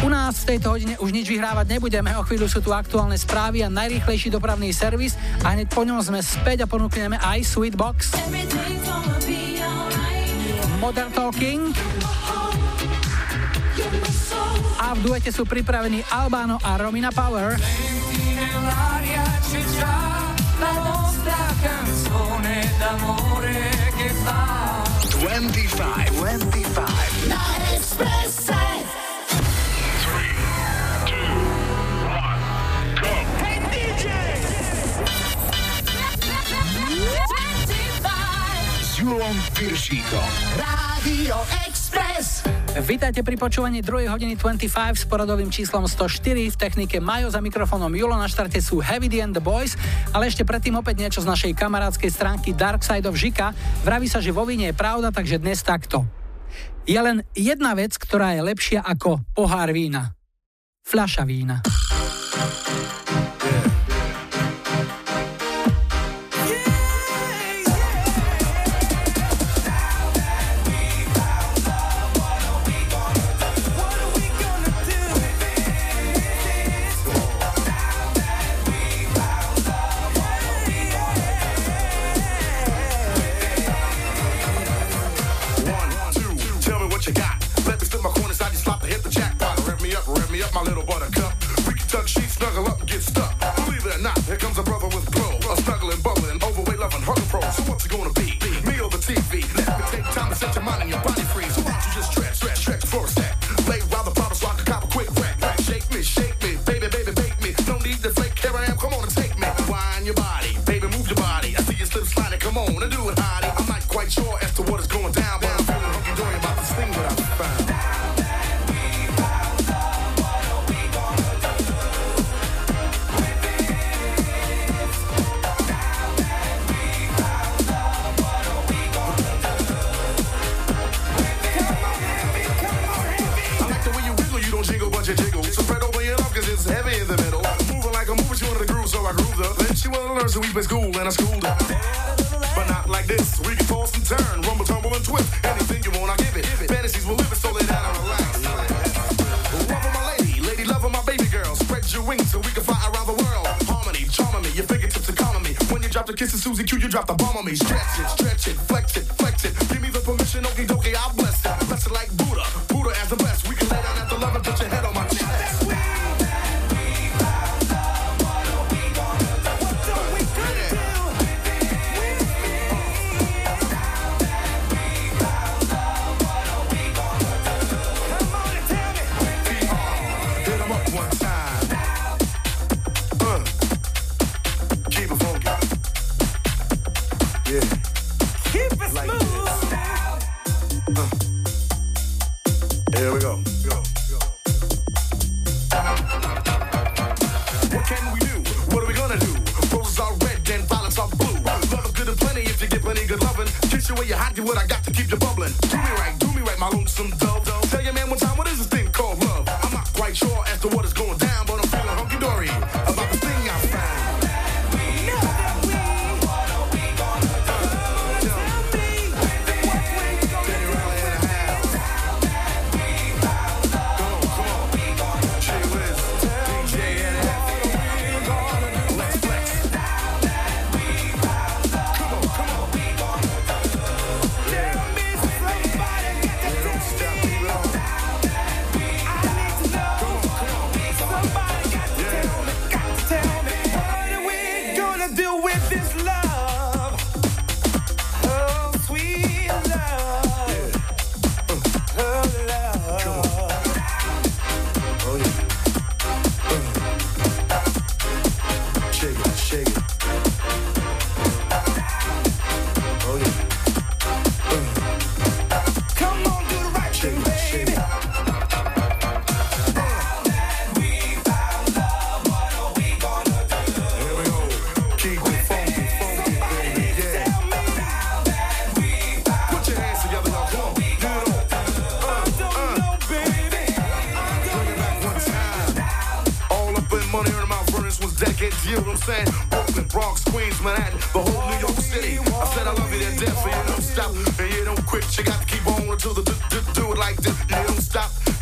[0.03, 3.63] U nás v tejto hodine už nič vyhrávať nebudeme, o chvíľu sú tu aktuálne správy
[3.63, 5.15] a najrýchlejší dopravný servis
[5.47, 8.19] a hneď po ňom sme späť a ponúkneme aj Sweetbox.
[10.83, 11.92] Modern Talking.
[14.83, 17.55] A v duete sú pripravení Albano a Romina Power.
[17.55, 24.83] Nell'aria c'è già la nostra canzone d'amore che fa
[25.23, 27.31] 25, 25.
[27.31, 28.59] La Espressa
[33.39, 34.03] Hey DJ
[38.83, 40.27] S Julom Piršíkom.
[40.59, 41.82] Radio Express
[42.73, 44.09] Vítajte pri počúvaní 2.
[44.09, 44.65] hodiny 25
[44.97, 46.49] s poradovým číslom 104.
[46.49, 49.77] V technike Majo za mikrofónom Julo na štarte sú Heavy D and the Boys,
[50.09, 53.53] ale ešte predtým opäť niečo z našej kamarádskej stránky Dark Side of Žika.
[53.85, 56.01] Vraví sa, že vo víne je pravda, takže dnes takto.
[56.89, 60.17] Je len jedna vec, ktorá je lepšia ako pohár vína.
[60.81, 61.61] Fľaša vína.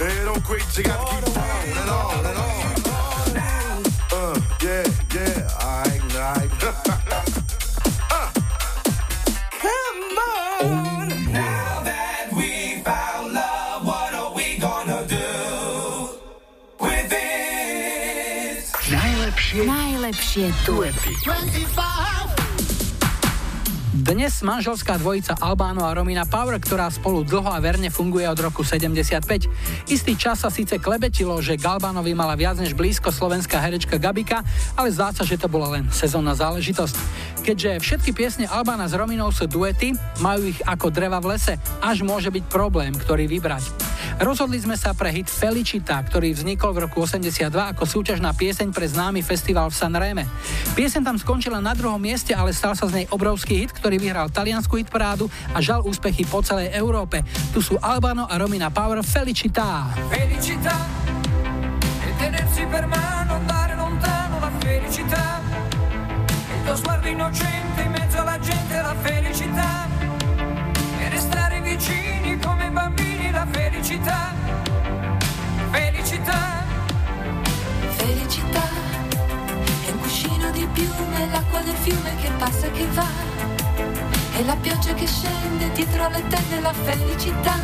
[0.01, 0.77] Stop, and you don't quit.
[0.77, 2.51] You got to keep on and on and on.
[4.13, 6.51] Uh, yeah, yeah, alright, alright.
[9.61, 11.07] Come on.
[11.31, 16.09] Now that we found love, what are we gonna do
[16.79, 18.65] with it?
[18.91, 21.15] Najlepšie, najlepšie duety.
[24.11, 28.59] Dnes manželská dvojica Albáno a Romina Power, ktorá spolu dlho a verne funguje od roku
[28.59, 29.23] 75.
[29.87, 34.43] Istý čas sa síce klebetilo, že Galbánovi mala viac než blízko slovenská herečka Gabika,
[34.75, 36.95] ale zdá sa, že to bola len sezónna záležitosť.
[37.47, 42.03] Keďže všetky piesne Albána s Rominou sú duety, majú ich ako dreva v lese, až
[42.03, 43.90] môže byť problém, ktorý vybrať.
[44.19, 48.89] Rozhodli sme sa pre hit Felicita, ktorý vznikol v roku 82 ako súťažná pieseň pre
[48.89, 50.23] známy festival v Sanreme.
[50.75, 54.33] Pieseň tam skončila na druhom mieste, ale stal sa z nej obrovský hit, ktorý vyhral
[54.33, 57.23] taliansku hitparádu a žal úspechy po celej Európe.
[57.55, 58.99] Tu sú Albano a Romina Power.
[59.05, 60.75] Felicità e felicità.
[66.65, 69.90] Tuo sguardo innocente in mezzo alla gente, la felicità.
[73.81, 74.33] Felicità.
[75.71, 76.63] Felicità.
[77.97, 78.63] Felicità
[79.87, 83.07] è un cuscino di piume, l'acqua del fiume che passa e che va.
[84.37, 87.55] E la pioggia che scende dietro le tende, la felicità.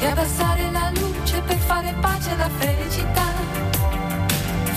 [0.00, 3.26] E abbassare la luce per fare pace alla felicità.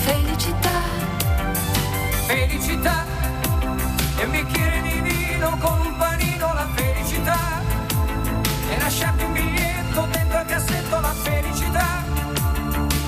[0.03, 0.79] Felicità.
[2.27, 3.05] Felicità
[4.17, 7.61] e un bicchiere di vino con un panino, la felicità.
[8.69, 9.56] E lasciarti un biglietto
[10.37, 12.03] dentro al cassetto, la felicità.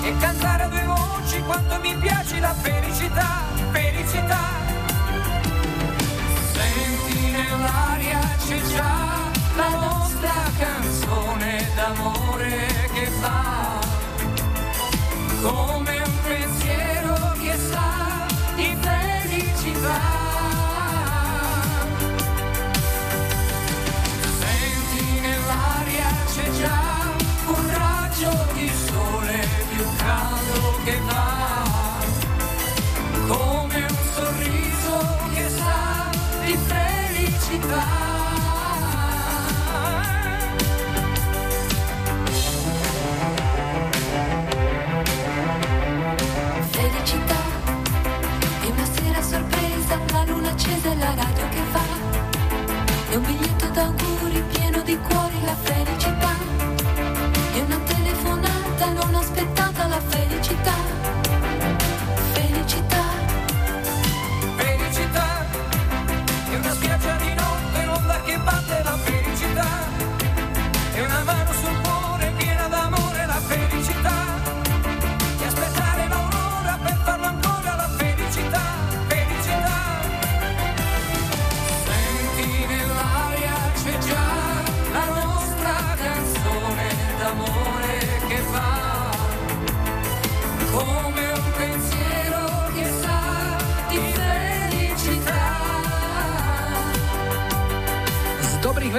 [0.02, 4.38] E cantare a due voci quanto mi piace la felicità, felicità.
[6.52, 13.78] Senti nell'aria c'è già la nostra canzone d'amore che fa
[15.42, 15.89] come
[30.90, 32.02] che va,
[33.28, 34.94] come un sorriso
[35.34, 36.10] che sa
[36.44, 37.84] di felicità.
[46.70, 47.40] Felicità,
[48.60, 51.86] è una sera sorpresa, la luna accesa e la radio che fa,
[53.10, 55.99] è un biglietto d'auguri pieno di cuori, la felicità.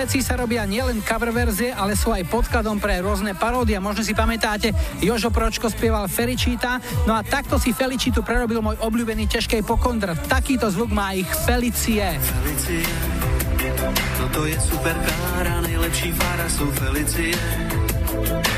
[0.02, 3.78] Vecí sa robia nielen cover verzie, ale sú aj podkladom pre rôzne paródie.
[3.78, 9.30] Možno si pamätáte, Jožo Pročko spieval Feličíta, no a takto si Felicitu prerobil môj obľúbený
[9.30, 10.18] ťažkej pokondr.
[10.26, 12.18] Takýto zvuk má ich Felicie.
[12.18, 12.82] Felicie,
[14.18, 17.38] toto je superkára, nejlepší fara sú Felicie.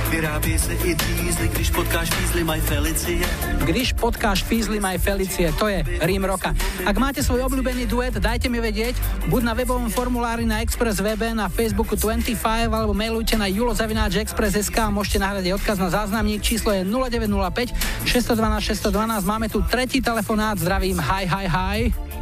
[0.09, 3.25] Vyrábí se i dízly, když potkáš fízly, maj Felicie.
[3.65, 6.53] Když potkáš Fízly My Felicie, to je rím roka.
[6.85, 8.93] Ak máte svoj obľúbený duet, dajte mi vedieť,
[9.31, 12.35] buď na webovom formulári na Express webe, na Facebooku 25,
[12.69, 16.45] alebo mailujte na julozavináčexpress.sk a môžete nahrať aj odkaz na záznamník.
[16.45, 17.73] Číslo je 0905
[18.05, 19.25] 612 612.
[19.25, 21.79] Máme tu tretí telefonát, zdravím, hi, hi, hi.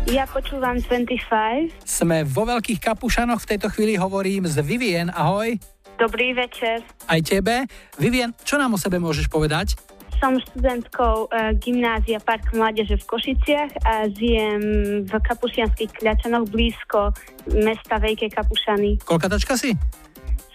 [0.08, 1.76] Ja počúvam 25.
[1.86, 5.71] Sme vo veľkých kapušanoch, v tejto chvíli hovorím z Vivien, ahoj.
[6.02, 6.82] Dobrý večer.
[7.06, 7.70] Aj tebe.
[8.02, 9.78] Vivien, čo nám o sebe môžeš povedať?
[10.18, 14.62] Som študentkou e, gymnázia Park Mládeže v Košiciach a žijem
[15.06, 17.14] v Kapušianských Kľačanoch blízko
[17.54, 18.98] mesta Veľké Kapušany.
[19.06, 19.78] Koľkatačka si?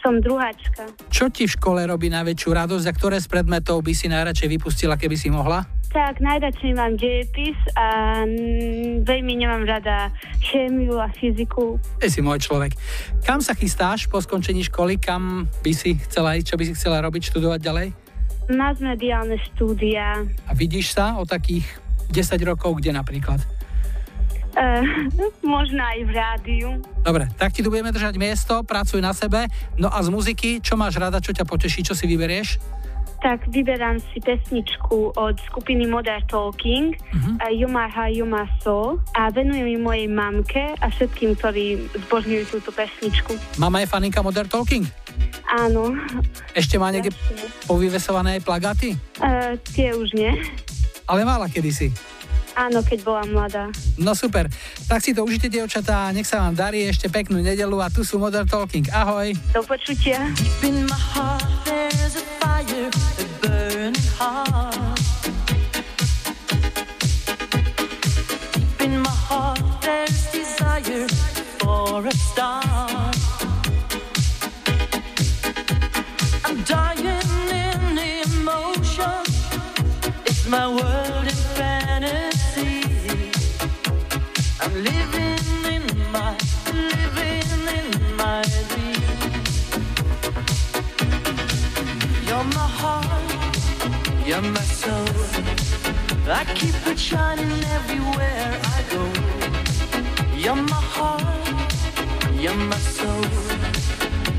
[0.03, 0.91] Som druháčka.
[1.15, 4.99] Čo ti v škole robí najväčšiu radosť a ktoré z predmetov by si najradšej vypustila,
[4.99, 5.63] keby si mohla?
[5.97, 10.13] Tak, najradšej mám dejepis a mm, veľmi nemám rada
[10.45, 11.81] chémiu a fyziku.
[11.97, 12.77] Ty si môj človek.
[13.25, 15.01] Kam sa chystáš po skončení školy?
[15.01, 16.53] Kam by si chcela ísť?
[16.53, 17.33] Čo by si chcela robiť?
[17.33, 17.87] Študovať ďalej?
[18.53, 20.21] Mass mediálne štúdia.
[20.45, 21.65] A vidíš sa o takých
[22.13, 23.41] 10 rokov kde napríklad?
[24.53, 24.85] Uh,
[25.57, 26.69] možno aj v rádiu.
[27.09, 29.49] Dobre, tak ti tu budeme držať miesto, pracuj na sebe.
[29.81, 32.77] No a z muziky, čo máš rada, čo ťa poteší, čo si vyberieš?
[33.23, 37.35] Tak vyberám si pesničku od skupiny Modern Talking, uh-huh.
[37.51, 43.35] Yuma Ha Yuma So a venujem ju mojej mamke a všetkým, ktorí zbožňujú túto pesničku.
[43.57, 44.85] Mama je faninka Modern Talking?
[45.49, 45.97] Áno,
[46.53, 47.15] Ešte má niekde
[47.65, 48.89] povyvesované aj plagáty?
[49.23, 50.31] uh, tie už nie.
[51.07, 51.95] Ale mala kedysi.
[52.57, 53.69] Áno, keď bola mladá.
[54.01, 54.49] No super.
[54.89, 58.17] Tak si to užite, dievčatá, nech sa vám darí ešte peknú nedelu a tu sú
[58.17, 58.89] Modern Talking.
[58.97, 59.37] Ahoj.
[59.53, 60.25] Do počutia.
[71.67, 72.63] For a star.
[76.45, 77.05] I'm dying
[77.51, 79.25] in emotion.
[80.27, 81.16] It's my world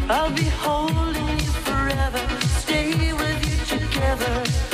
[0.09, 2.19] I'll be holding you forever,
[2.59, 4.66] stay with you together.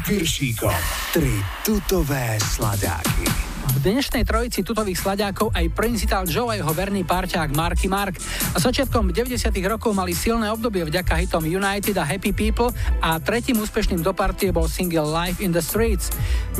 [0.00, 0.76] 25 s Julom Piršíkom.
[1.12, 1.34] Tri
[1.64, 3.50] tutové sladáky.
[3.70, 8.18] V dnešnej trojici tutových slaďákov aj Principal Joe a jeho verný párťák Marky Mark.
[8.58, 14.02] Začiatkom 90 rokov mali silné obdobie vďaka hitom United a Happy People a tretím úspešným
[14.02, 16.10] do partie bol single Life in the Streets.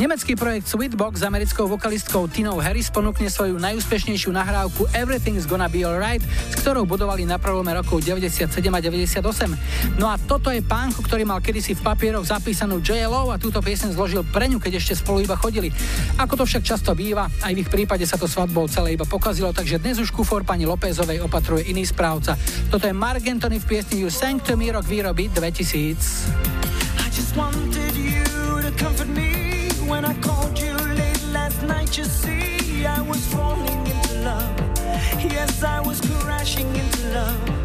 [0.01, 5.85] Nemecký projekt Sweetbox s americkou vokalistkou Tinou Harris ponúkne svoju najúspešnejšiu nahrávku Everything's Gonna Be
[5.85, 9.21] Alright, s ktorou budovali na prelome rokov 97 a 98.
[10.01, 13.93] No a toto je pánko, ktorý mal kedysi v papieroch zapísanú JLO a túto piesen
[13.93, 15.69] zložil pre ňu, keď ešte spolu iba chodili.
[16.17, 19.53] Ako to však často býva, aj v ich prípade sa to svadbou celé iba pokazilo,
[19.53, 22.41] takže dnes už kufor pani Lópezovej opatruje iný správca.
[22.73, 26.40] Toto je Mark Anthony v piesni You Sang to Me rok výroby 2000.
[32.01, 34.59] You see, I was falling into love.
[35.23, 37.60] Yes, I was crashing into love.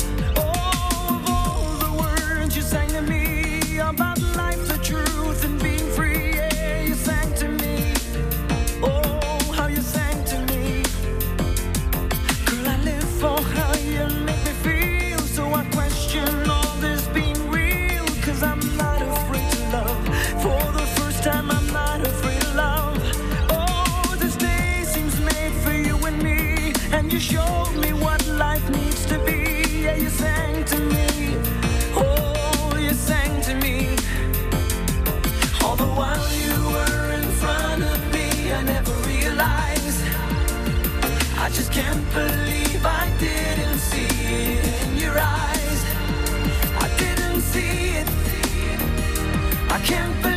[41.45, 45.81] I just can't believe I didn't see it in your eyes.
[46.75, 48.07] I didn't see it.
[49.69, 50.34] I can't believe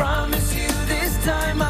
[0.00, 1.69] promise you this time I'll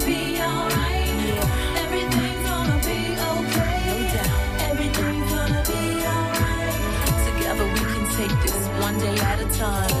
[9.61, 10.00] on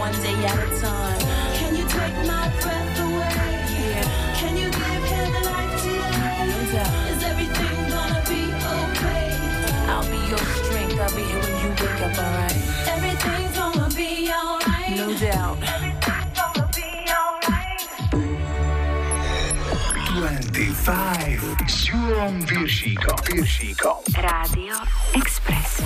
[0.00, 1.20] one day at a time.
[1.60, 3.36] Can you take my breath away?
[3.68, 4.32] Yeah.
[4.40, 6.48] Can you give him the life today?
[6.52, 6.92] No doubt.
[7.12, 8.42] Is everything gonna be
[8.80, 9.28] okay?
[9.92, 10.98] I'll be your strength.
[11.04, 12.58] I'll be here when you wake up, alright?
[12.94, 14.96] Everything's gonna be alright.
[14.96, 15.58] No doubt.
[15.74, 16.88] Everything's gonna be
[17.20, 17.80] alright.
[20.16, 23.20] 25 s Julom Viršíkom.
[23.28, 24.00] Viršíkom.
[24.16, 24.74] Rádio
[25.12, 25.84] Express.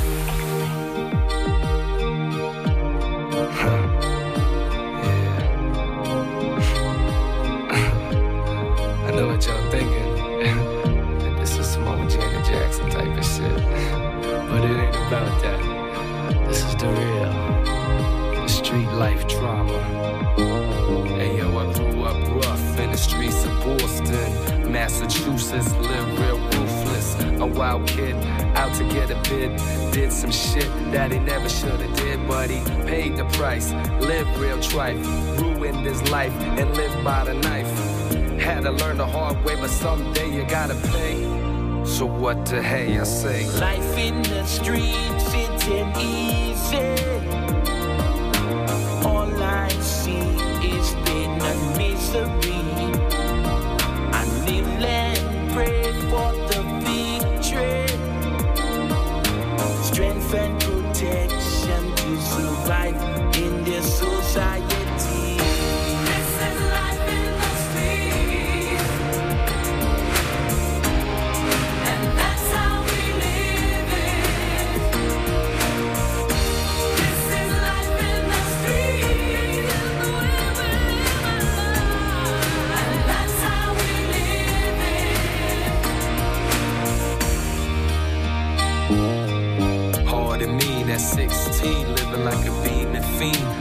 [15.14, 16.48] About that.
[16.48, 18.48] This is the real.
[18.48, 19.78] Street life drama.
[21.16, 24.72] Hey yo, I grew up rough in the streets of Boston.
[24.72, 27.14] Massachusetts, live real ruthless.
[27.40, 28.16] A wild kid,
[28.56, 29.56] out to get a bid.
[29.92, 33.72] Did some shit that he never should have did, but he paid the price.
[34.00, 35.00] Lived real trife,
[35.40, 37.70] ruined his life, and lived by the knife.
[38.40, 41.43] Had to learn the hard way, but someday you gotta pay.
[41.84, 43.46] So what the hey I say?
[43.60, 46.78] Life in the streets isn't easy.
[49.06, 50.18] All I see
[50.66, 52.73] is pain and misery.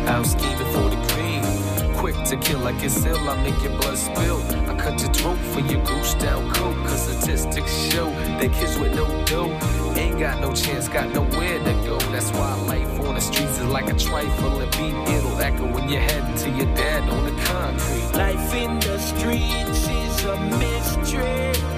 [0.07, 1.93] Out scheming for the green.
[1.95, 4.41] Quick to kill like it's ill, I make your blood spill.
[4.69, 6.75] I cut your throat for your goose down coat.
[6.85, 9.51] Cause statistics show that kids with no dough
[9.95, 11.97] ain't got no chance, got nowhere to go.
[12.11, 15.15] That's why life on the streets is like a trifle and beat.
[15.15, 18.17] It'll echo when you're heading to your dad on the concrete.
[18.17, 21.72] Life in the streets is a mystery.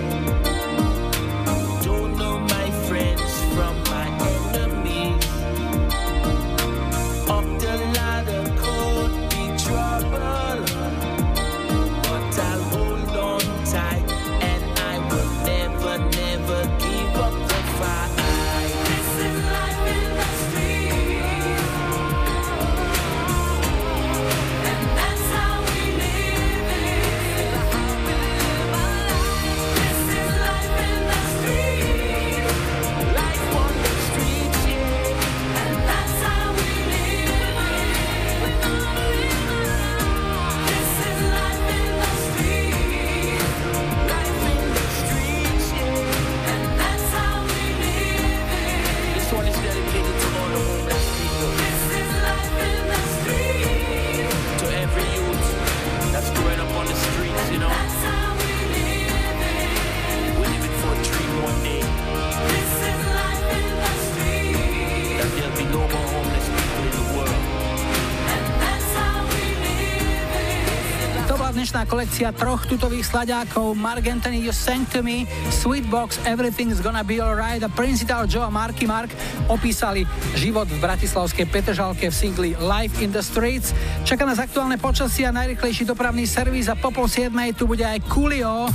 [72.15, 77.59] Kolekcia troch tutových slaďákov Mark Anthony You Sang To Me, Sweetbox Everything's Gonna Be Alright
[77.59, 79.11] a Principal Joe a Marky Mark
[79.51, 83.75] opísali život v bratislavskej Petržalke v singli Life in the Streets.
[84.07, 87.99] Čaká nás aktuálne počasie a najrychlejší dopravný servis a po pol siedmej tu bude aj
[88.07, 88.71] Coolio.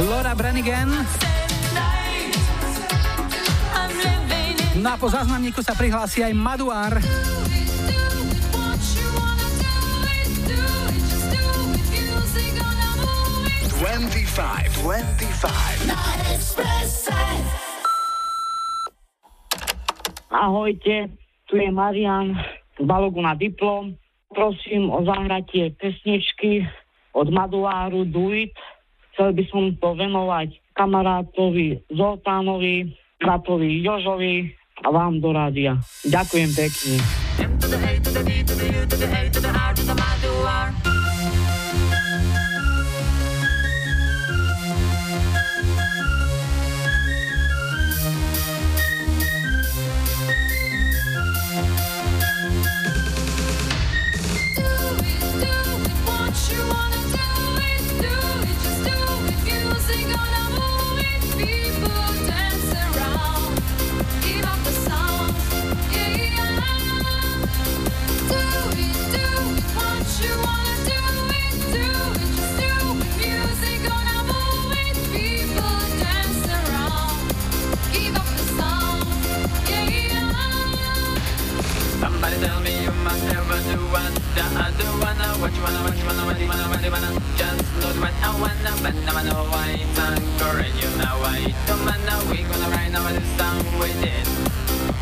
[0.00, 0.88] Laura Brannigan.
[4.80, 6.96] No po záznamníku sa prihlási aj Maduár.
[13.86, 15.86] 25, 25.
[20.26, 21.06] Ahojte,
[21.46, 22.34] tu je Marian
[22.74, 23.94] z Balogu na diplom.
[24.34, 26.66] Prosím o zahratie pesničky
[27.14, 28.58] od Maduáru Duit.
[29.14, 32.90] Chcel by som to venovať kamarátovi Zoltánovi,
[33.22, 34.50] bratovi Jožovi
[34.82, 35.78] a vám do rádia.
[36.02, 36.94] Ďakujem pekne.
[39.86, 40.95] Somebody
[86.90, 89.44] what you wanna, what you wanna Just know what I wanna, but now I know
[89.50, 93.90] why it's anchoring you now I don't wanna, we gonna ride now this song we
[94.02, 94.26] did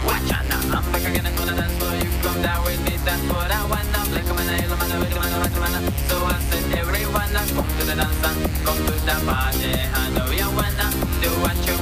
[0.04, 2.96] Watch out now, I'm back again, I'm gonna dance So you come down with me,
[3.04, 7.32] that's I wanna Black man, I love man, what you wanna So I said everyone,
[7.52, 8.20] come to the dance
[8.64, 10.88] come to the party I know you wanna
[11.20, 11.73] do what you,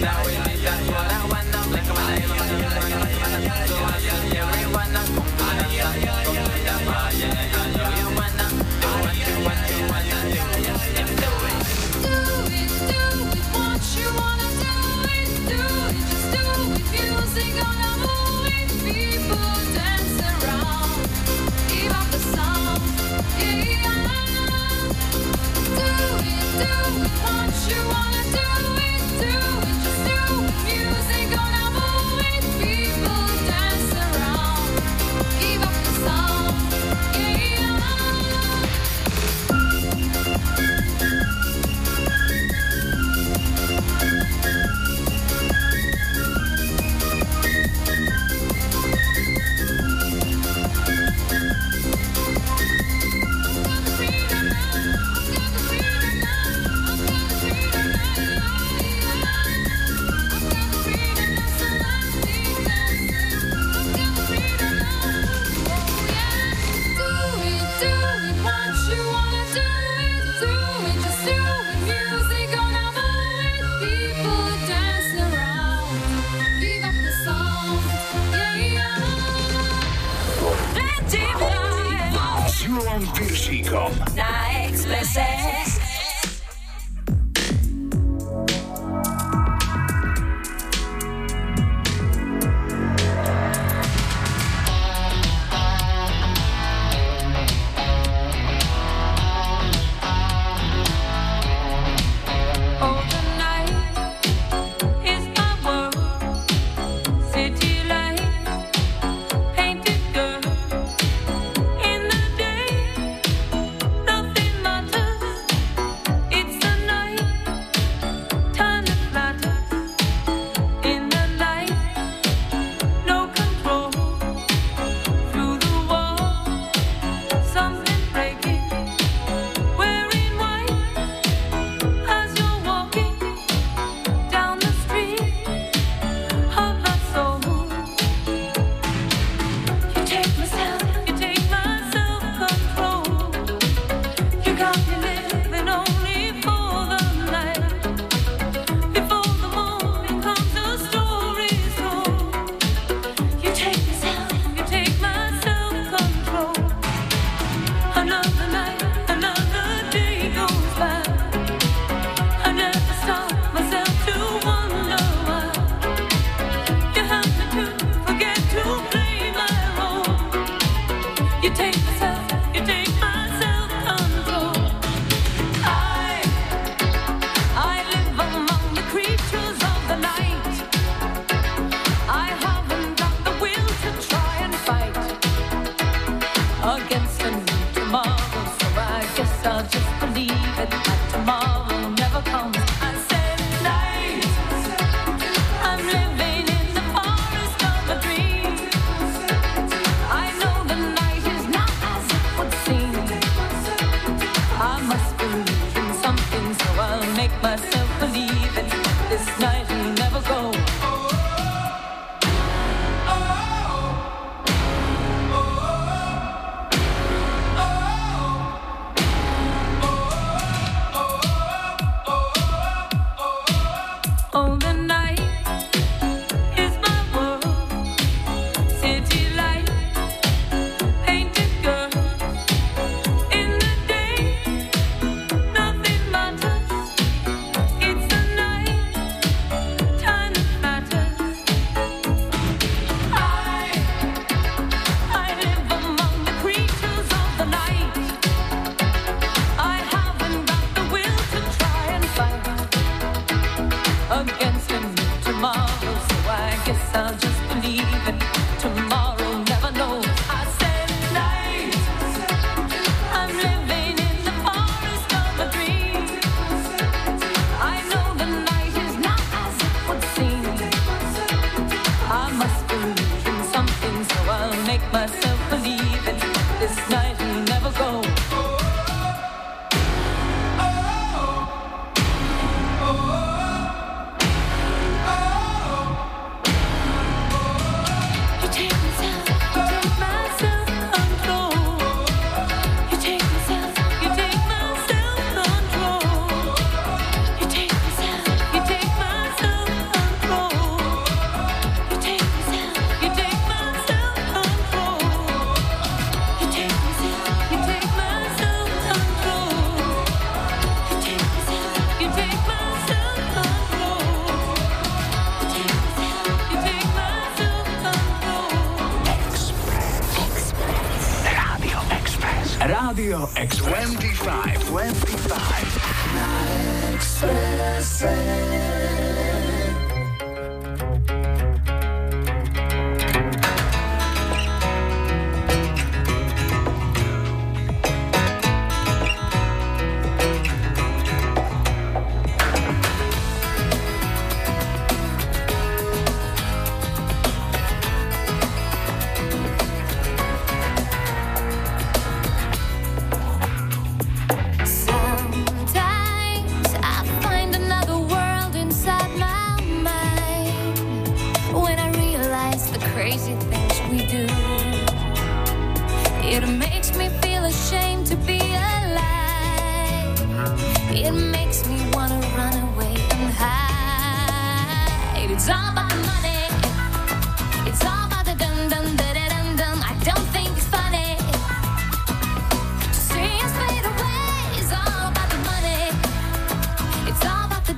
[0.00, 0.49] now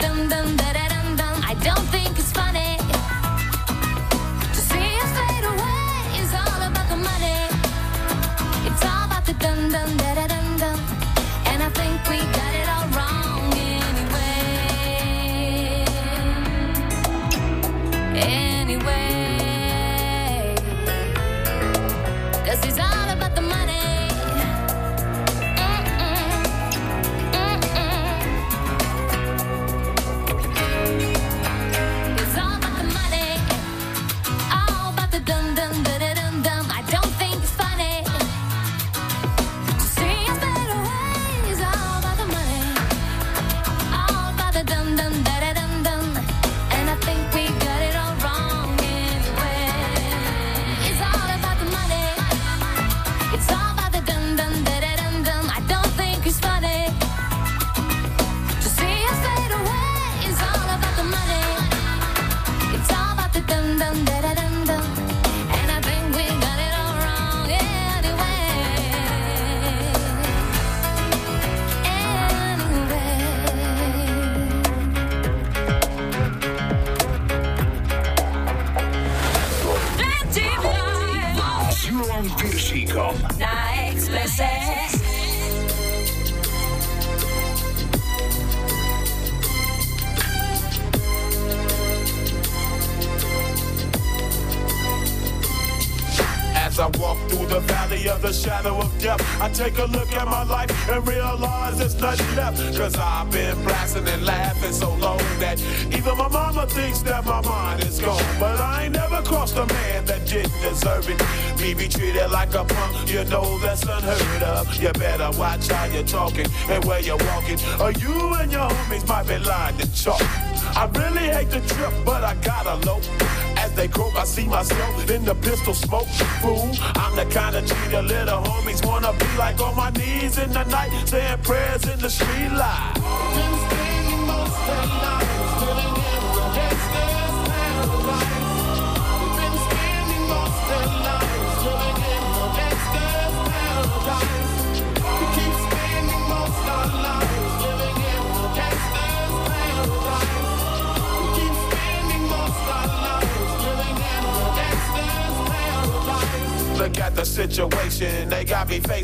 [0.00, 0.77] dum dum da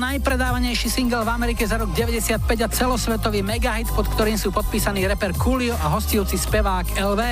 [0.00, 5.36] Najpredávanejší single v Amerike za rok 95 a celosvetový megahit, pod ktorým sú podpísaní reper
[5.36, 7.22] Coolio a hostujúci spevák LV.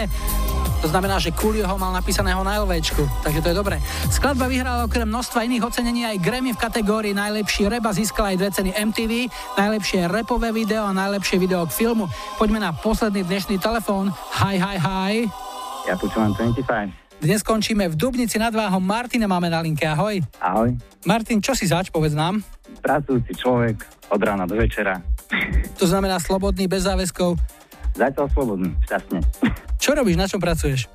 [0.85, 3.81] To znamená, že Coolio ho mal napísaného na LVčku, takže to je dobré.
[4.13, 8.51] Skladba vyhrala okrem množstva iných ocenení aj Grammy v kategórii najlepší reba, získala aj dve
[8.53, 9.13] ceny MTV,
[9.57, 12.07] najlepšie repové video a najlepšie video k filmu.
[12.37, 14.13] Poďme na posledný dnešný telefón.
[14.45, 15.15] Hi, hi, hi.
[15.89, 17.08] Ja počúvam 25.
[17.19, 18.79] Dnes skončíme v Dubnici nad Váhom.
[18.79, 20.23] Martina máme na linke, ahoj.
[20.39, 20.71] Ahoj.
[21.03, 22.39] Martin, čo si zač, povedz nám?
[22.79, 23.75] Pracujúci človek
[24.15, 25.03] od rána do večera.
[25.83, 27.35] To znamená slobodný, bez záväzkov.
[27.99, 29.19] Zatiaľ slobodný, šťastne.
[29.83, 30.87] Čo robíš, na čom pracuješ?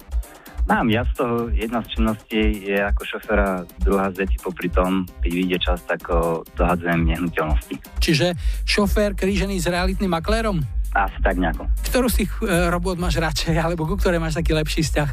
[0.64, 5.04] Mám ja z toho, jedna z činností je ako šoféra, druhá z veci popri tom,
[5.20, 6.08] keď vyjde čas, tak
[6.56, 8.00] dohadzujem nehnuteľnosti.
[8.00, 8.32] Čiže
[8.64, 10.64] šofér krížený s realitným maklérom?
[10.96, 11.68] Asi tak nejako.
[11.92, 15.10] Ktorú z tých e, robot máš radšej, alebo ku ktorej máš taký lepší vzťah?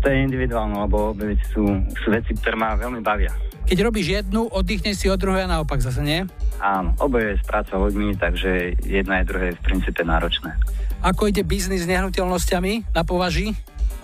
[0.00, 3.32] To je individuálne, lebo obe veci sú, sú veci, ktoré ma veľmi bavia.
[3.68, 6.24] Keď robíš jednu, oddychneš si od druhej a naopak zase, nie?
[6.56, 10.56] Áno, oboje je s prácou ľuďmi, takže jedna je druhé je v princípe náročné.
[11.04, 13.52] Ako ide biznis s nehnuteľnosťami na považí?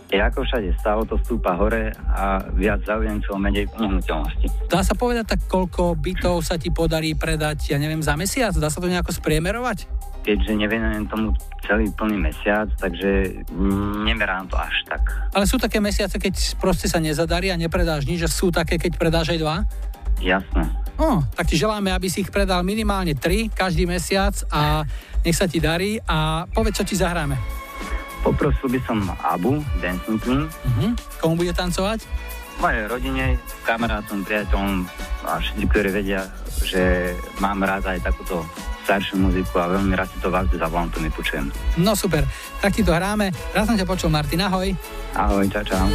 [0.06, 4.70] Je ako všade, stále to stúpa hore a viac zaujímcov, menej nehnuteľnosti.
[4.70, 8.54] Dá sa povedať tak, koľko bytov sa ti podarí predať, ja neviem, za mesiac?
[8.54, 9.90] Dá sa to nejako spriemerovať?
[10.26, 11.30] Keďže nevenujem tomu
[11.62, 13.42] celý plný mesiac, takže
[14.02, 15.06] nemerám to až tak.
[15.30, 18.98] Ale sú také mesiace, keď proste sa nezadarí a nepredáš nič, že sú také, keď
[18.98, 19.56] predáš aj dva?
[20.18, 20.66] Jasné.
[20.98, 24.82] No, tak ti želáme, aby si ich predal minimálne 3 každý mesiac a
[25.22, 27.38] nech sa ti darí a povedz, čo ti zahráme.
[28.26, 30.50] Poprosil by som Abu, Dancing Queen.
[30.50, 30.90] Uh-huh.
[31.22, 32.02] Komu bude tancovať?
[32.56, 33.36] Mojej rodine,
[33.68, 34.88] kamarátom, priateľom
[35.28, 36.24] a všetci, ktorí vedia,
[36.64, 38.42] že mám rád aj takúto
[38.86, 41.50] staršiu muziku a veľmi rád si to vás zavolám, to mi počujem.
[41.76, 42.24] No super,
[42.62, 43.34] tak ti to hráme.
[43.52, 44.72] Raz som ťa počul, Martin, ahoj.
[45.12, 45.86] Ahoj, čau, čau.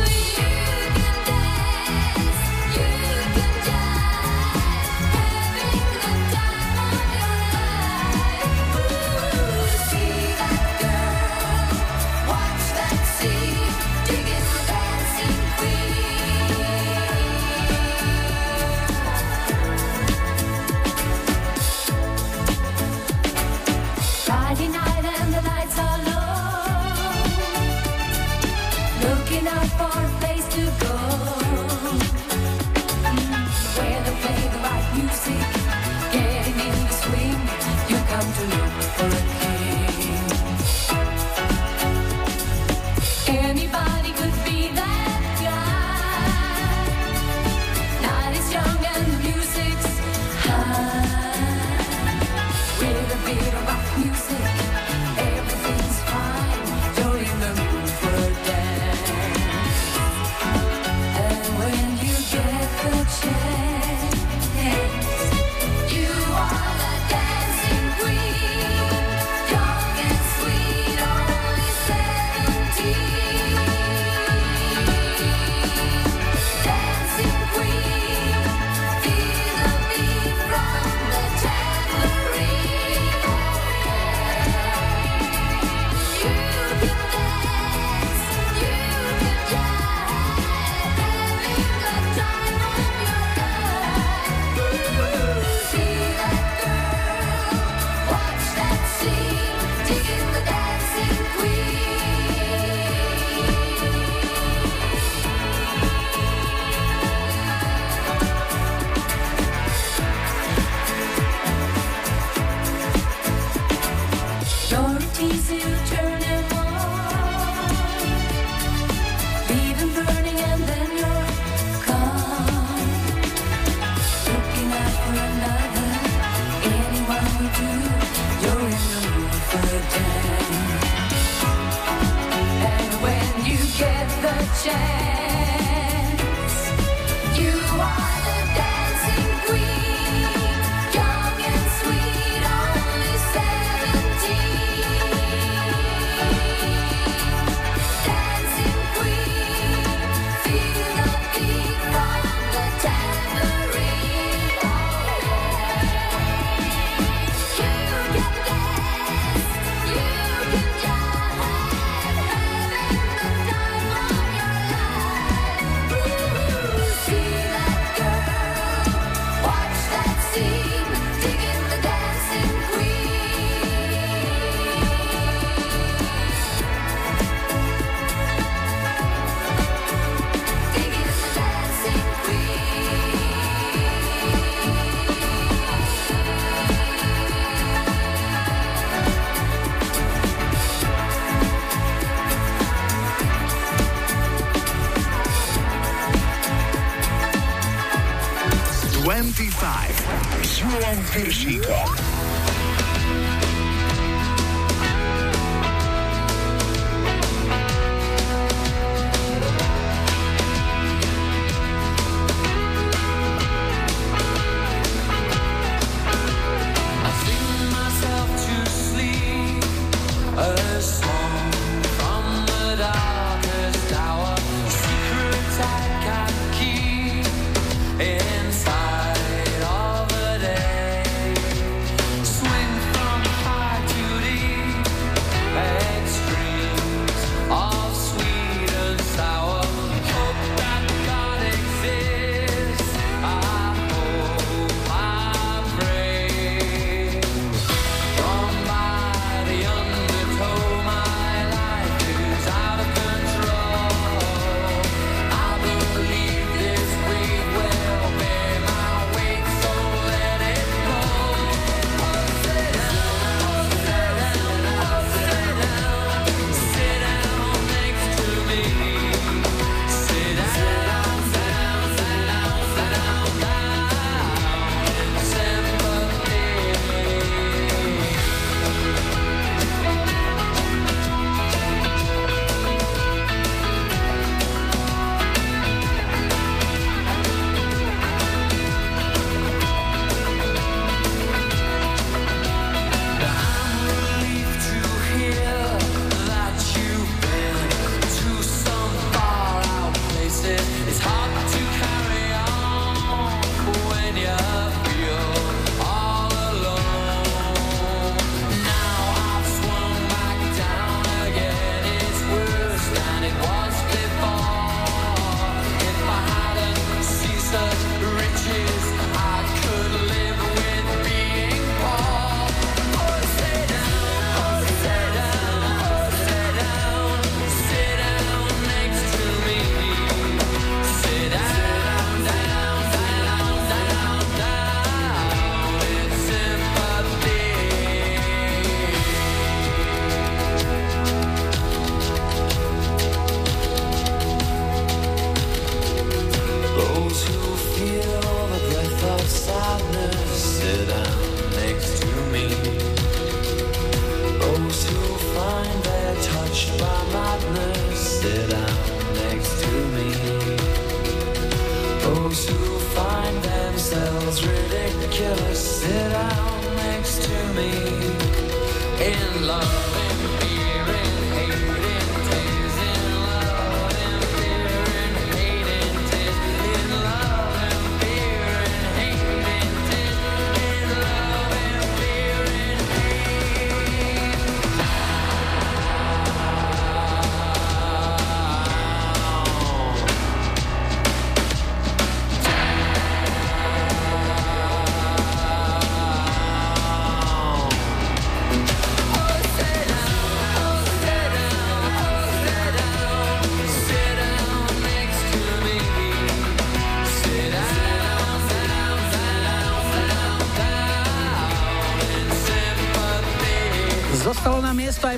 [133.48, 135.21] you get the chance.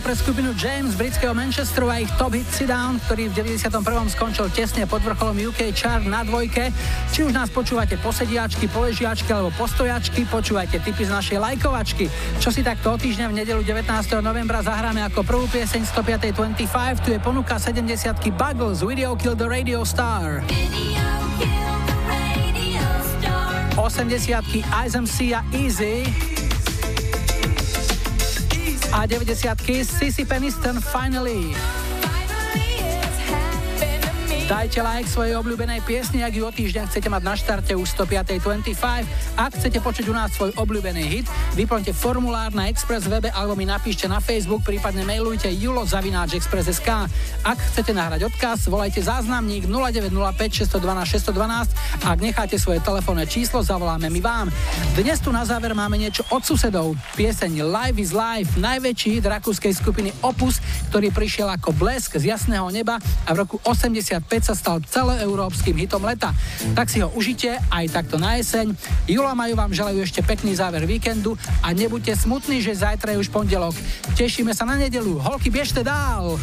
[0.03, 3.71] Pre skupinu James britského Manchesteru a ich top hit Sit Down, ktorý v 91.
[4.11, 6.75] skončil tesne pod vrcholom UK chart na dvojke.
[7.15, 11.38] Či už nás počúvate po sediačky, po ležiačky alebo po stojačky, počúvajte tipy z našej
[11.39, 12.11] lajkovačky.
[12.43, 13.88] Čo si takto o týždňa v nedelu 19.
[14.19, 16.35] novembra zahráme ako prvú pieseň 105.
[16.35, 17.88] 25, tu je ponuka 70
[18.35, 20.43] Buggles, Video Kill the Radio Star.
[23.80, 26.32] 80 ISMC a Easy
[29.03, 31.51] a 90 Sissy Peniston Finally.
[34.47, 39.39] Dajte like svojej obľúbenej piesni, ak ju o týždeň chcete mať na štarte už 105.25.
[39.39, 43.67] Ak chcete počuť u nás svoj obľúbený hit, vyplňte formulár na Express webe alebo mi
[43.67, 46.89] napíšte na Facebook, prípadne mailujte julozavináčexpress.sk.
[47.43, 51.82] Ak chcete nahrať odkaz, volajte záznamník 0905 612 612.
[52.03, 54.47] Ak necháte svoje telefónne číslo, zavoláme my vám.
[54.91, 56.99] Dnes tu na záver máme niečo od susedov.
[57.15, 60.59] Pieseň Live is Life, najväčší hit rakúskej skupiny Opus,
[60.91, 66.03] ktorý prišiel ako blesk z jasného neba a v roku 85 sa stal celoeurópskym hitom
[66.03, 66.35] leta.
[66.75, 68.75] Tak si ho užite aj takto na jeseň.
[69.07, 73.31] Jula Maju vám želajú ešte pekný záver víkendu a nebuďte smutní, že zajtra je už
[73.31, 73.80] pondelok.
[74.19, 75.23] Tešíme sa na nedelu.
[75.23, 76.35] Holky, biežte dál!